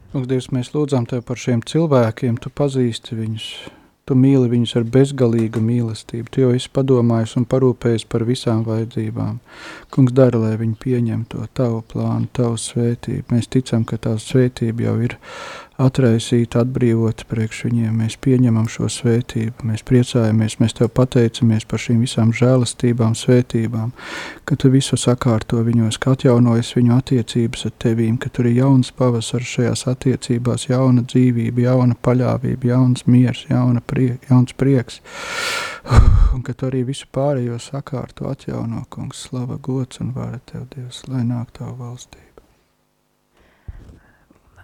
Kungs, 0.09 0.31
Dievs, 0.31 0.49
mēs 0.57 0.73
lūdzām 0.73 1.05
Tev 1.13 1.21
par 1.29 1.37
šiem 1.45 1.61
cilvēkiem, 1.61 2.41
Tu 2.41 2.49
pazīsti 2.49 3.19
viņus, 3.21 3.47
Tu 4.03 4.15
mīli 4.19 4.49
viņus 4.51 4.73
ar 4.75 4.83
bezgalīgu 4.91 5.61
mīlestību. 5.63 6.27
Tu 6.27 6.41
jau 6.41 6.49
esi 6.51 6.67
padomājis 6.75 7.37
un 7.39 7.45
parūpējis 7.47 8.03
par 8.11 8.25
visām 8.27 8.65
vajadzībām. 8.67 9.37
Kungs, 9.95 10.11
dara, 10.17 10.41
lai 10.43 10.57
viņi 10.59 10.75
pieņem 10.81 11.21
to 11.31 11.45
tavu 11.55 11.79
plānu, 11.93 12.27
tavu 12.35 12.59
svētību. 12.59 13.29
Mēs 13.31 13.47
ticam, 13.55 13.85
ka 13.87 14.01
tā 14.03 14.17
svētība 14.19 14.89
jau 14.89 14.97
ir 15.07 15.15
atraisīta, 15.81 16.61
atbrīvota 16.63 17.25
priekš 17.29 17.63
viņiem. 17.67 17.95
Mēs 18.03 18.17
pieņemam 18.21 18.67
šo 18.71 18.89
svētību, 18.91 19.65
mēs 19.69 19.83
priecājamies, 19.87 20.59
mēs 20.61 20.77
Tev 20.77 20.89
pateicamies 20.93 21.65
par 21.69 21.81
šīm 21.81 22.03
visām 22.03 22.33
žēlastībām, 22.35 23.15
svētībām, 23.17 23.93
ka 24.45 24.57
Tu 24.59 24.69
visu 24.73 24.97
sakārto 24.97 25.61
viņos, 25.65 25.97
ka 26.01 26.13
atjaunojas 26.13 26.73
viņu 26.77 26.97
attiecības 26.97 27.65
ar 27.69 27.75
Tevīm, 27.85 28.17
ka 28.17 28.29
tur 28.29 28.49
ir 28.49 28.59
jauns 28.61 28.91
pavasars 28.91 29.53
šajās 29.55 29.85
attiecībās, 29.91 30.67
jauna 30.69 31.05
dzīvība, 31.05 31.65
jauna 31.67 31.97
paļāvība, 32.01 32.69
jauns 32.73 33.07
miers, 33.07 33.45
jauna 33.49 33.81
prie, 33.81 34.17
jauns 34.29 34.53
prieks, 34.53 35.01
un 36.33 36.43
ka 36.45 36.53
Tu 36.53 36.69
arī 36.69 36.83
visu 36.87 37.09
pārējo 37.13 37.57
sakārto 37.61 38.29
atjauno, 38.29 38.85
kungs, 38.89 39.25
slava, 39.27 39.57
gods 39.57 40.01
un 40.03 40.13
vara 40.13 40.39
Tev, 40.45 40.69
Dievs, 40.75 41.03
lai 41.09 41.25
nāk 41.27 41.51
Tavu 41.57 41.75
valstību. 41.81 42.22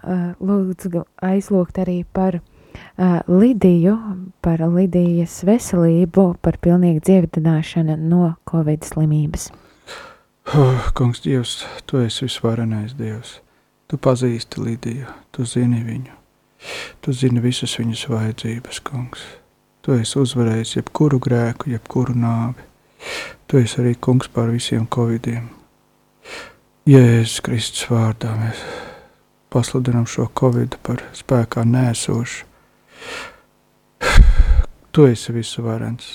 Uh, 0.00 0.32
lūdzu 0.40 1.04
aizlūgt 1.20 1.80
arī 1.82 2.04
par 2.08 2.38
uh, 2.40 3.20
Lidiju, 3.28 3.96
par 4.40 4.62
Lidijas 4.64 5.42
veselību, 5.44 6.24
par 6.40 6.56
pilnīgu 6.62 7.02
dziedināšanu 7.04 7.98
no 8.00 8.34
Covid 8.48 8.88
slimības. 8.88 9.50
Oh, 10.56 10.88
kungs, 10.96 11.20
Dievs, 11.20 11.66
Tu 11.84 12.00
esi 12.06 12.24
visvarenais 12.24 12.96
Dievs. 12.96 13.40
Tu 13.86 13.98
pazīsti 14.00 14.64
Lidiju, 14.64 15.12
Tu 15.36 15.44
zini 15.44 15.84
viņu. 15.84 16.16
Tu 17.00 17.12
zini 17.12 17.40
visas 17.44 17.76
viņas 17.78 18.08
vajadzības, 18.08 18.80
kungs. 18.80 19.22
Tu 19.84 19.96
esi 20.00 20.18
uzvarējis 20.20 20.76
jebkuru 20.76 21.20
grēku, 21.20 21.70
jebkuru 21.72 22.16
nāvi. 22.16 22.66
Tu 23.48 23.60
esi 23.60 23.80
arī 23.80 23.94
kungs 24.00 24.28
pār 24.32 24.52
visiem 24.52 24.86
covidiem. 24.88 25.48
Jēzus 26.88 27.40
Kristus 27.44 27.86
vārdā 27.92 28.32
mēs 28.40 28.64
pasludinām 29.50 30.06
šo 30.06 30.28
covid 30.40 30.78
par 30.86 31.02
spēkā 31.16 31.64
nēsošu. 31.66 32.46
Tu 34.90 35.06
esi 35.06 35.32
visuvarens. 35.32 36.06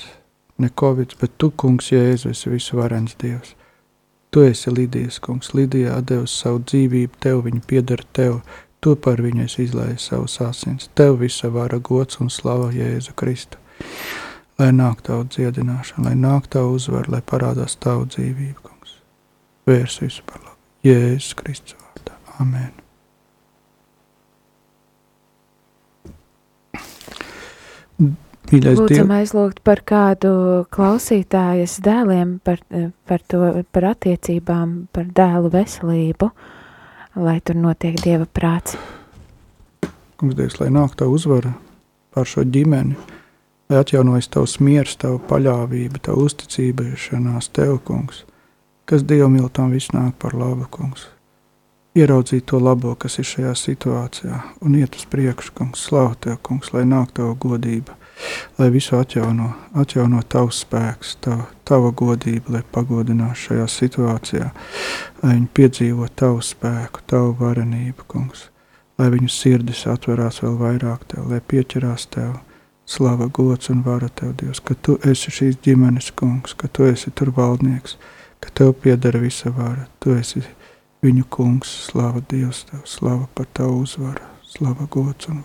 Ne 0.58 0.70
covid, 0.80 1.16
bet 1.20 1.38
tu, 1.38 1.52
kungs, 1.52 1.92
Jēzus, 1.92 2.32
esi 2.32 2.50
visuvarens 2.50 3.16
Dievs. 3.20 3.56
Tu 4.32 4.44
esi 4.44 4.72
Lidijas 4.72 5.20
kungs. 5.20 5.54
Lidija 5.54 6.02
devusi 6.02 6.42
savu 6.42 6.60
dzīvību, 6.64 7.20
tev 7.24 7.44
viņa 7.46 7.62
pieder 7.68 8.04
tev. 8.16 8.42
Tu 8.84 8.96
par 9.00 9.24
viņu 9.24 9.46
esi 9.48 9.64
izlējis 9.64 10.10
savus 10.12 10.38
asins. 10.44 10.90
Tev 10.96 11.20
visa 11.24 11.50
vara 11.50 11.80
gods 11.80 12.20
un 12.20 12.30
slava 12.30 12.68
Jēzu 12.76 13.16
Kristu. 13.16 13.60
Lai 14.60 14.72
nāk 14.76 15.04
tavu 15.08 15.26
dziedināšanu, 15.32 16.06
lai 16.08 16.16
nāk 16.20 16.48
tavu 16.52 16.78
uzvaru, 16.78 17.16
lai 17.16 17.24
parādās 17.24 17.76
tavu 17.80 18.08
dzīvību, 18.12 18.60
kungs. 18.64 18.96
Vērs 19.68 20.00
visu 20.04 20.24
par 20.28 20.44
labu. 20.44 20.60
Jēzus 20.84 21.36
Kristus 21.40 21.80
vārdā. 21.80 22.20
Amen. 22.40 22.85
Mīļais 28.00 28.78
Lūdzam 28.78 29.10
Dievs, 29.10 29.14
aizlūgt 29.20 29.62
par 29.66 29.82
kādu 29.88 30.32
klausītājas 30.74 31.80
dēliem, 31.86 32.38
par, 32.46 32.60
par, 33.10 33.24
to, 33.26 33.64
par 33.74 33.88
attiecībām, 33.96 34.76
par 34.94 35.08
dēlu 35.18 35.50
veselību, 35.54 36.30
lai 37.18 37.40
tur 37.42 37.58
notiek 37.58 37.98
Dieva 38.04 38.28
prāts. 38.30 38.78
kungs, 40.20 40.38
Dievs, 40.38 40.60
lai 40.62 40.70
nāk 40.70 40.94
tā 41.00 41.10
uzvara 41.10 41.56
pār 42.14 42.30
šo 42.30 42.46
ģimeni, 42.46 42.96
lai 43.70 43.82
atjaunojas 43.82 44.30
tavs 44.30 44.60
miers, 44.62 44.94
tava 45.02 45.18
paļāvība, 45.32 46.04
tava 46.06 46.28
uzticīšanās 46.30 47.50
tev, 47.56 47.80
kungs, 47.88 48.24
kas 48.86 49.04
dievmiltām 49.04 49.74
viss 49.74 49.94
nāk 49.96 50.14
par 50.22 50.38
labu, 50.38 50.70
kungs. 50.70 51.10
Ieraudzīt 51.96 52.44
to 52.52 52.58
labo, 52.60 52.92
kas 53.00 53.14
ir 53.22 53.28
šajā 53.30 53.54
situācijā, 53.56 54.38
un 54.68 54.74
iet 54.76 54.98
uz 55.00 55.06
priekšu, 55.08 55.54
kungs, 55.56 55.86
slavu 55.88 56.18
tev, 56.26 56.34
kungs, 56.44 56.74
lai 56.76 56.82
nāk 56.84 57.14
tava 57.16 57.38
godība, 57.40 57.96
lai 58.60 58.68
visu 58.74 58.98
atjauno, 59.00 59.54
atjauno 59.80 60.20
tavs 60.28 60.60
spēks, 60.66 61.14
tava, 61.24 61.46
tava 61.64 61.94
godība, 61.96 62.58
lai 62.58 62.62
pagodinās 62.76 63.46
šajā 63.46 63.68
situācijā, 63.72 64.50
lai 65.22 65.32
viņi 65.38 65.48
piedzīvo 65.56 66.10
tavu 66.20 66.44
spēku, 66.44 67.06
tavu 67.08 67.32
varenību, 67.40 68.10
kungs, 68.12 68.50
lai 69.00 69.08
viņu 69.16 69.32
sirdis 69.32 69.86
atverās 69.88 70.42
vēl 70.44 70.60
vairāk 70.66 71.08
tev, 71.14 71.32
lai 71.32 71.40
pieķerās 71.40 72.10
tev, 72.12 72.36
slava, 72.86 73.30
gods 73.32 73.72
un 73.72 73.88
vara 73.88 74.12
tev, 74.12 74.36
Dievs, 74.44 74.60
ka 74.60 74.76
tu 74.76 74.98
esi 75.08 75.32
šīs 75.32 75.64
ģimenes 75.64 76.12
kungs, 76.20 76.60
ka 76.60 76.68
tu 76.68 76.92
esi 76.92 77.16
tur 77.16 77.32
valdnieks, 77.40 77.96
ka 78.44 78.52
tev 78.52 78.76
piedara 78.84 79.24
visa 79.24 79.56
vara, 79.56 79.88
tu 80.04 80.12
esi 80.20 80.44
viņu 81.06 81.28
kungs, 81.30 81.72
slava 81.90 82.24
Dievs 82.32 82.66
tev, 82.70 82.82
slava 82.90 83.28
par 83.38 83.48
tavu 83.54 83.84
uzvaru, 83.86 84.26
slava, 84.56 84.88
gods 84.92 85.30
un. 85.32 85.44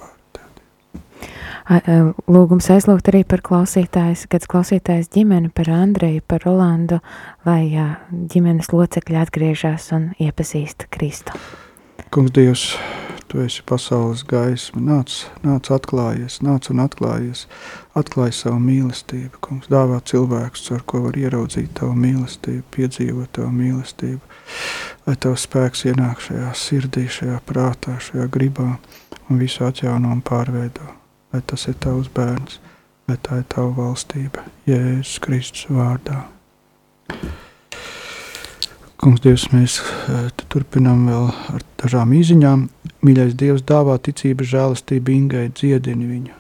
A- 1.71 1.77
a- 1.77 2.13
Lūgums 2.27 2.71
aizlūgt 2.73 3.11
arī 3.13 3.21
par 3.29 3.43
klausītājs, 3.47 4.25
kad 4.33 4.47
klausītājs 4.51 5.11
ģimeni, 5.15 5.53
par 5.55 5.69
Andreju, 5.71 6.23
par 6.27 6.43
Rolandu, 6.47 7.01
lai 7.47 7.71
ģimenes 8.11 8.73
locekļi 8.73 9.21
atgriežas 9.21 9.93
un 9.93 10.11
iepazīst 10.19 10.89
Kristu. 10.91 11.37
Kungs, 12.11 12.33
Dievs, 12.35 12.65
tu 13.31 13.39
esi 13.45 13.63
pasaules 13.63 14.25
gaisma, 14.27 14.81
nāc, 14.83 15.21
nāc 15.47 15.71
atklājies, 15.71 16.41
nāc 16.43 16.71
un 16.73 16.83
atklājies, 16.83 17.45
atklāj 17.95 18.33
savu 18.35 18.59
mīlestību, 18.65 19.39
kungs, 19.45 19.71
dāvā 19.71 20.01
cilvēkus, 20.03 20.73
ar 20.75 20.83
ko 20.83 21.05
var 21.07 21.19
ieraudzīt 21.21 21.77
tavu 21.79 21.95
mīlestību, 21.95 22.65
piedzīvot 22.75 23.31
tavu 23.39 23.53
mīlestību, 23.55 24.30
lai 25.07 25.17
tavs 25.17 25.47
spēks 25.49 25.87
ienāk 25.91 26.23
šajā 26.25 26.55
sirdī, 26.57 27.07
šajā 27.11 27.41
prātā, 27.47 27.99
šajā 28.03 28.27
gribā 28.33 28.73
un 29.29 29.41
visu 29.41 29.65
atjauno 29.67 30.13
un 30.15 30.23
pārveido, 30.27 30.87
lai 31.33 31.43
tas 31.47 31.69
ir 31.71 31.79
tavs 31.83 32.11
bērns, 32.15 32.59
lai 33.09 33.19
tā 33.23 33.43
ir 33.43 33.47
tava 33.53 33.73
valstība, 33.77 34.45
Jēzus 34.71 35.21
Kristus 35.25 35.69
vārdā. 35.71 36.25
Kungs, 39.01 39.23
Dievs, 39.25 39.47
mēs 39.49 39.79
eh, 39.81 40.27
tu 40.37 40.45
turpinām 40.53 41.07
vēl 41.09 41.31
ar 41.55 41.63
dažām 41.81 42.11
īsiņām. 42.13 42.67
Mīļais 43.01 43.33
Dievs, 43.41 43.63
dāvā 43.65 43.95
ticību, 43.97 44.45
žēlastību, 44.45 45.15
Ingai, 45.15 45.47
dziedini 45.57 46.05
viņu. 46.05 46.35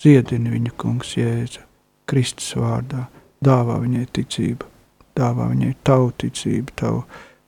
Dziedini 0.00 0.54
viņu, 0.54 0.72
Kungs, 0.80 1.10
Jēzu, 1.18 1.60
Kristus 2.08 2.54
vārdā. 2.56 3.04
Dāvā 3.44 3.76
viņai 3.82 4.06
ticību, 4.16 4.70
dāvā 5.18 5.48
viņai 5.52 5.72
tavu 5.86 6.12
ticību, 6.22 6.74
tavu 6.80 7.04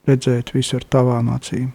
redzēt 0.07 0.53
visu 0.55 0.79
ar 0.79 0.87
tavām 0.95 1.31
acīm, 1.35 1.69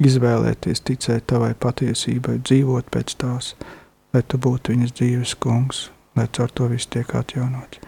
izvēlēties, 0.00 0.84
ticēt 0.88 1.28
tavai 1.32 1.52
patiesībai, 1.54 2.40
dzīvot 2.42 2.90
pēc 2.92 3.16
tās, 3.20 3.54
lai 4.14 4.24
tu 4.24 4.40
būtu 4.40 4.74
viņas 4.74 4.96
dzīves 4.96 5.38
kungs, 5.42 5.88
lai 6.16 6.28
caur 6.32 6.52
to 6.52 6.70
viss 6.72 6.90
tiek 6.90 7.14
atjaunots. 7.14 7.82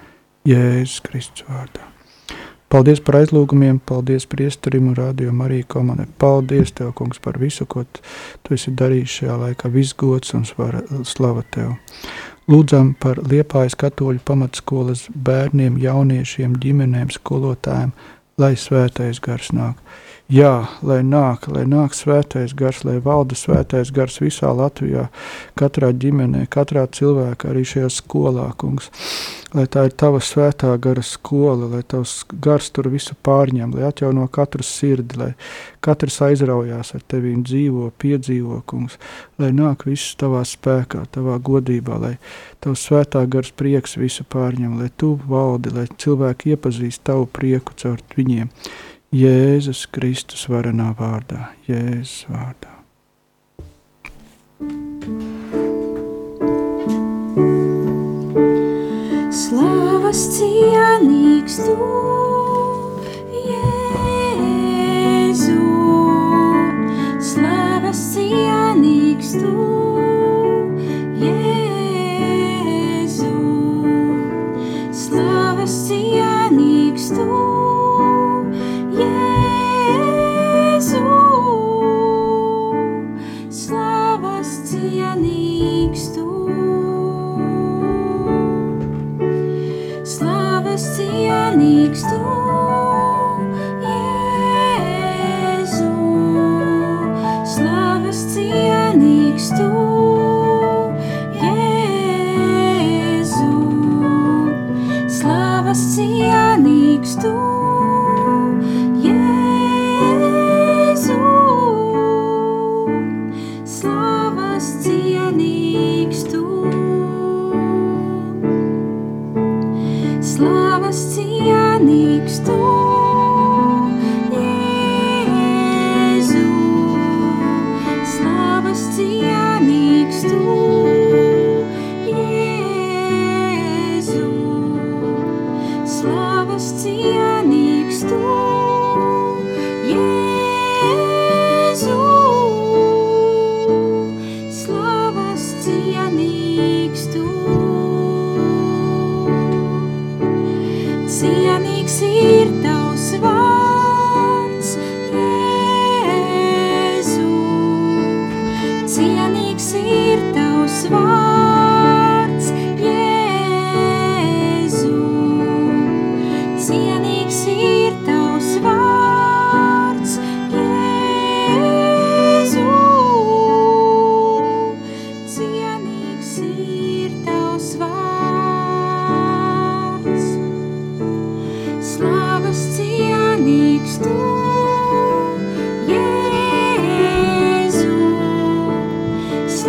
Jēzus 0.47 1.03
Kristus 1.03 1.47
vārdā. 1.49 1.97
Paldies 2.71 2.99
par 2.99 3.21
aizlūgumiem, 3.21 3.79
paldies 3.87 4.25
priesterim 4.27 4.89
un 4.91 4.97
rādījumam 4.99 5.45
arī 5.45 5.61
komandai. 5.71 6.09
Paldies 6.19 6.73
Tev, 6.75 6.91
kungs, 6.99 7.21
par 7.23 7.39
visu, 7.39 7.63
ko 7.67 7.85
Tu 7.87 8.55
esi 8.55 8.73
darījis 8.75 9.21
šajā 9.21 9.37
laikā. 9.43 9.71
Viss 9.71 9.95
gods 9.95 10.35
un 10.35 10.43
svara, 10.45 10.83
slava 11.07 11.45
Tev. 11.55 11.77
Lūdzam 12.47 12.93
par 13.03 13.19
Liepājas 13.27 13.75
katoļu 13.75 14.21
pamatskolas 14.23 15.09
bērniem, 15.11 15.81
jauniešiem, 15.83 16.53
ģimenēm, 16.63 17.09
skolotājiem, 17.11 17.91
lai 18.39 18.53
svētais 18.55 19.19
gars 19.25 19.51
nāk. 19.51 19.81
Jā, 20.27 20.67
lai 20.83 21.05
nāk, 21.07 21.45
lai 21.55 21.61
nāk 21.71 21.93
svētais 21.95 22.51
gars, 22.59 22.81
lai 22.83 22.97
valda 22.99 23.37
svētais 23.39 23.93
gars 23.95 24.17
visā 24.19 24.49
Latvijā, 24.51 25.05
katrā 25.55 25.93
ģimenē, 25.95 26.49
katrā 26.51 26.83
cilvēkā, 26.91 27.53
arī 27.53 27.63
šajā 27.63 27.91
skolā, 27.95 28.49
kungs. 28.59 28.91
Lai 29.55 29.69
tā 29.71 29.85
ir 29.87 29.95
tava 29.95 30.19
svētā 30.19 30.73
gara 30.83 31.05
skola, 31.07 31.69
lai 31.77 31.85
tavs 31.87 32.25
gars 32.43 32.73
tur 32.75 32.89
visu 32.91 33.15
pārņem, 33.23 33.77
lai 33.79 33.87
atjauno 33.87 34.27
katru 34.27 34.67
sirdi, 34.67 35.15
lai 35.21 35.29
katrs 35.79 36.19
aizraujās 36.27 36.91
ar 36.99 37.07
tevīm 37.07 37.47
dzīvo, 37.47 37.93
piedzīvo, 37.95 38.59
kungs. 38.67 38.99
Lai 39.39 39.53
nāk 39.55 39.87
viss 39.87 40.19
tavā 40.19 40.43
spēkā, 40.43 41.05
tavā 41.15 41.39
godībā, 41.39 42.01
lai 42.03 42.13
tavs 42.67 42.89
svētā 42.91 43.23
gars 43.31 43.55
prieks 43.55 43.95
visu 43.95 44.27
pārņem, 44.27 44.75
lai 44.83 44.91
tu 44.99 45.15
valdi, 45.31 45.71
lai 45.71 45.87
cilvēki 45.87 46.57
iepazīst 46.57 47.07
tavu 47.07 47.31
prieku 47.31 47.79
caur 47.79 48.03
viņiem. 48.19 48.51
Jēzus 49.15 49.87
Kristus 49.87 50.49
varenā 50.51 50.89
vārdā, 50.99 51.53
Jēzus 51.69 52.27
vārdā. 52.27 52.73
Slavas 59.31 60.25
cienīgs 60.35 61.63
tu, 61.63 61.77
Jēzu. 63.47 64.75
Slavas 67.31 68.03
cienīgs 68.17 68.66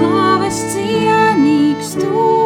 Slavas 0.07 0.57
cienīgs 0.71 1.89
tu, 1.99 2.36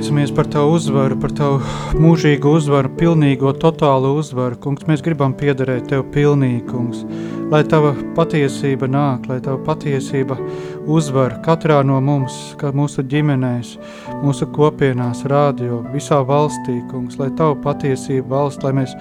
pateicamies 0.00 0.34
par 0.34 0.46
tavu 0.46 0.72
uzvaru, 0.72 1.16
par 1.20 1.32
tavu 1.36 1.58
mūžīgu 2.00 2.54
uzvaru, 2.56 2.88
pilnīgo, 2.96 3.52
totālu 3.60 4.14
uzvaru. 4.16 4.56
Kungs, 4.56 4.86
mēs 4.88 5.02
gribam 5.04 5.34
piederēt 5.36 5.90
tev 5.92 6.06
pilnīgi, 6.14 6.62
kungs. 6.70 7.02
Lai 7.52 7.60
tava 7.68 7.92
patiesība 8.16 8.88
nāk, 8.88 9.26
lai 9.28 9.40
tava 9.44 9.58
patiesība 9.66 10.38
uzvar 10.88 11.34
katrā 11.44 11.82
no 11.84 11.98
mums, 12.00 12.54
kā 12.56 12.70
mūsu 12.72 13.04
ģimenēs, 13.12 13.74
mūsu 14.22 14.48
kopienās, 14.54 15.26
rādio, 15.28 15.82
visā 15.92 16.22
valstī, 16.24 16.78
kungs. 16.88 17.18
Lai 17.20 17.28
tava 17.36 17.58
patiesība 17.60 18.38
valsts, 18.38 18.64
lai 18.64 18.72
mēs 18.80 18.94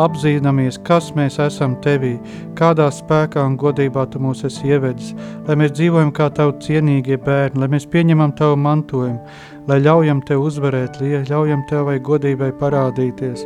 apzināmies, 0.00 0.78
kas 0.86 1.10
mēs 1.16 1.36
esam 1.42 1.76
tevī, 1.84 2.14
kādā 2.56 2.86
spēkā 2.92 3.44
un 3.44 3.58
godībā 3.60 4.06
tu 4.08 4.22
mūs 4.24 4.46
esi 4.48 4.72
ievedis, 4.72 5.12
lai 5.48 5.58
mēs 5.60 5.76
dzīvojam 5.76 6.14
kā 6.16 6.30
tavu 6.32 6.56
cienīgie 6.64 7.20
bērni, 7.20 7.60
lai 7.60 7.70
mēs 7.76 7.88
pieņemam 7.92 8.32
tavu 8.38 8.56
mantojumu, 8.60 9.20
lai 9.66 9.78
ļaujam 9.82 10.22
tev 10.26 10.44
uzvarēt, 10.46 11.00
lai 11.00 11.22
ļaujam 11.26 11.64
tev 11.70 11.86
vai 11.90 11.96
godībai 12.02 12.52
parādīties. 12.60 13.44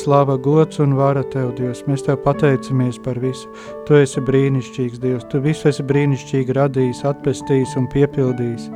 Slava, 0.00 0.36
gods 0.38 0.82
un 0.82 0.96
vara 0.98 1.22
tev, 1.32 1.52
Dievs. 1.58 1.84
Mēs 1.88 2.04
tev 2.06 2.20
pateicamies 2.24 3.00
par 3.04 3.20
visu. 3.22 3.50
Tu 3.88 3.98
esi 4.02 4.22
brīnišķīgs, 4.26 5.00
Dievs. 5.02 5.26
Tu 5.32 5.42
visu 5.44 5.70
esi 5.70 5.86
brīnišķīgi 5.86 6.58
radījis, 6.58 7.04
atpestījis 7.12 7.76
un 7.80 7.90
piepildījis. 7.94 8.70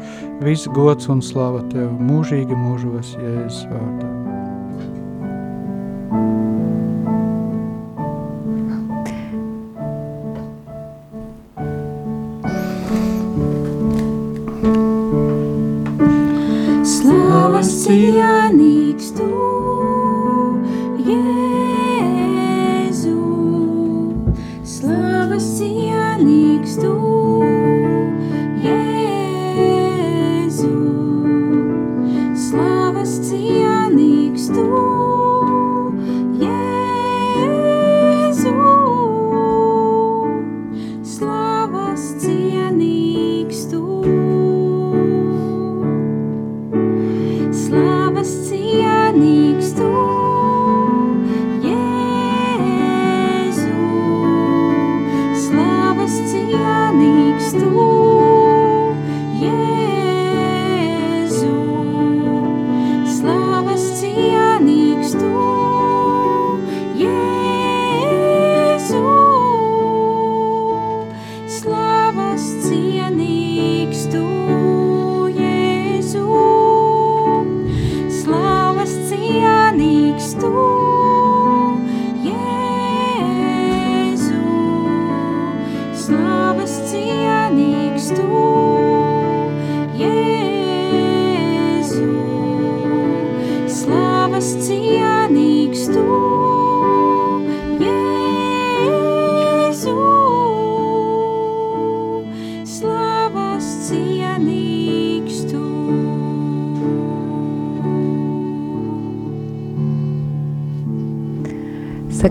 Viss 0.45 0.71
gods 0.75 1.11
un 1.13 1.23
slava 1.23 1.65
tev 1.75 1.91
mūžīgi 2.03 2.59
mūžos, 2.67 3.17
Jēzus 3.19 3.65
vārdā. 3.73 4.54
Slavas 17.45 17.71
cienīgs 17.85 19.11
tu, 19.19 19.25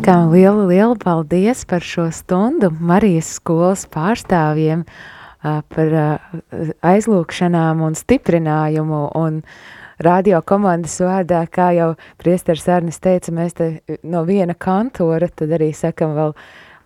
Sakām 0.03 0.33
lielu, 0.35 0.65
lielu 0.67 0.97
paldies 0.99 1.61
par 1.63 1.79
šo 1.79 2.09
stundu 2.11 2.67
Marijas 2.75 3.29
skolas 3.37 3.85
pārstāvjiem, 3.87 4.81
par 5.39 5.93
aizlūkšanām 6.83 7.85
un 7.87 7.95
stiprinājumu 7.95 8.99
un 9.15 9.37
radio 10.03 10.41
komandas 10.43 10.97
vārdā, 10.99 11.45
kā 11.47 11.69
jau 11.77 11.87
priesteris 12.19 12.67
Arnis 12.67 12.99
teica, 12.99 13.31
mēs 13.31 13.55
te 13.55 13.69
no 14.03 14.25
viena 14.27 14.57
kantora, 14.59 15.31
tad 15.31 15.55
arī 15.55 15.71
sakam 15.71 16.17
vēl 16.19 16.35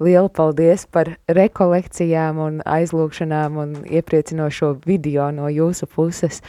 lielu 0.04 0.30
paldies 0.30 0.86
par 0.91 1.10
rekolekcijām 1.32 2.39
un 2.41 2.60
aizlūkšanām 2.68 3.58
un 3.62 3.74
iepriecinošo 3.86 4.74
video 4.86 5.30
no 5.36 5.50
jūsu 5.52 5.88
puses. 5.89 6.41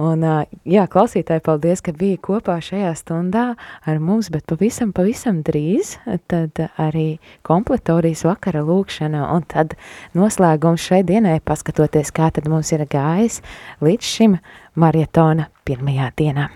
Un, 0.00 0.24
jā, 0.68 0.86
klausītāji, 0.90 1.44
paldies, 1.44 1.84
ka 1.84 1.94
bija 1.96 2.20
kopā 2.24 2.58
šajā 2.64 2.94
stundā 2.98 3.44
ar 3.84 4.02
mums, 4.02 4.30
bet 4.34 4.46
pavisam, 4.50 4.94
pavisam 4.96 5.42
drīz 5.46 5.96
tad 6.30 6.58
arī 6.80 7.20
kompletorijas 7.46 8.24
vakara 8.26 8.64
lūkšana 8.66 9.28
un 9.34 9.46
tad 9.50 9.76
noslēgums 10.16 10.88
šai 10.88 11.04
dienai, 11.06 11.38
paskatoties, 11.44 12.12
kā 12.14 12.32
tad 12.34 12.50
mums 12.50 12.72
ir 12.74 12.86
gājis 12.90 13.40
līdz 13.84 14.12
šim 14.16 14.38
marietona 14.80 15.50
pirmajā 15.68 16.12
dienā. 16.18 16.50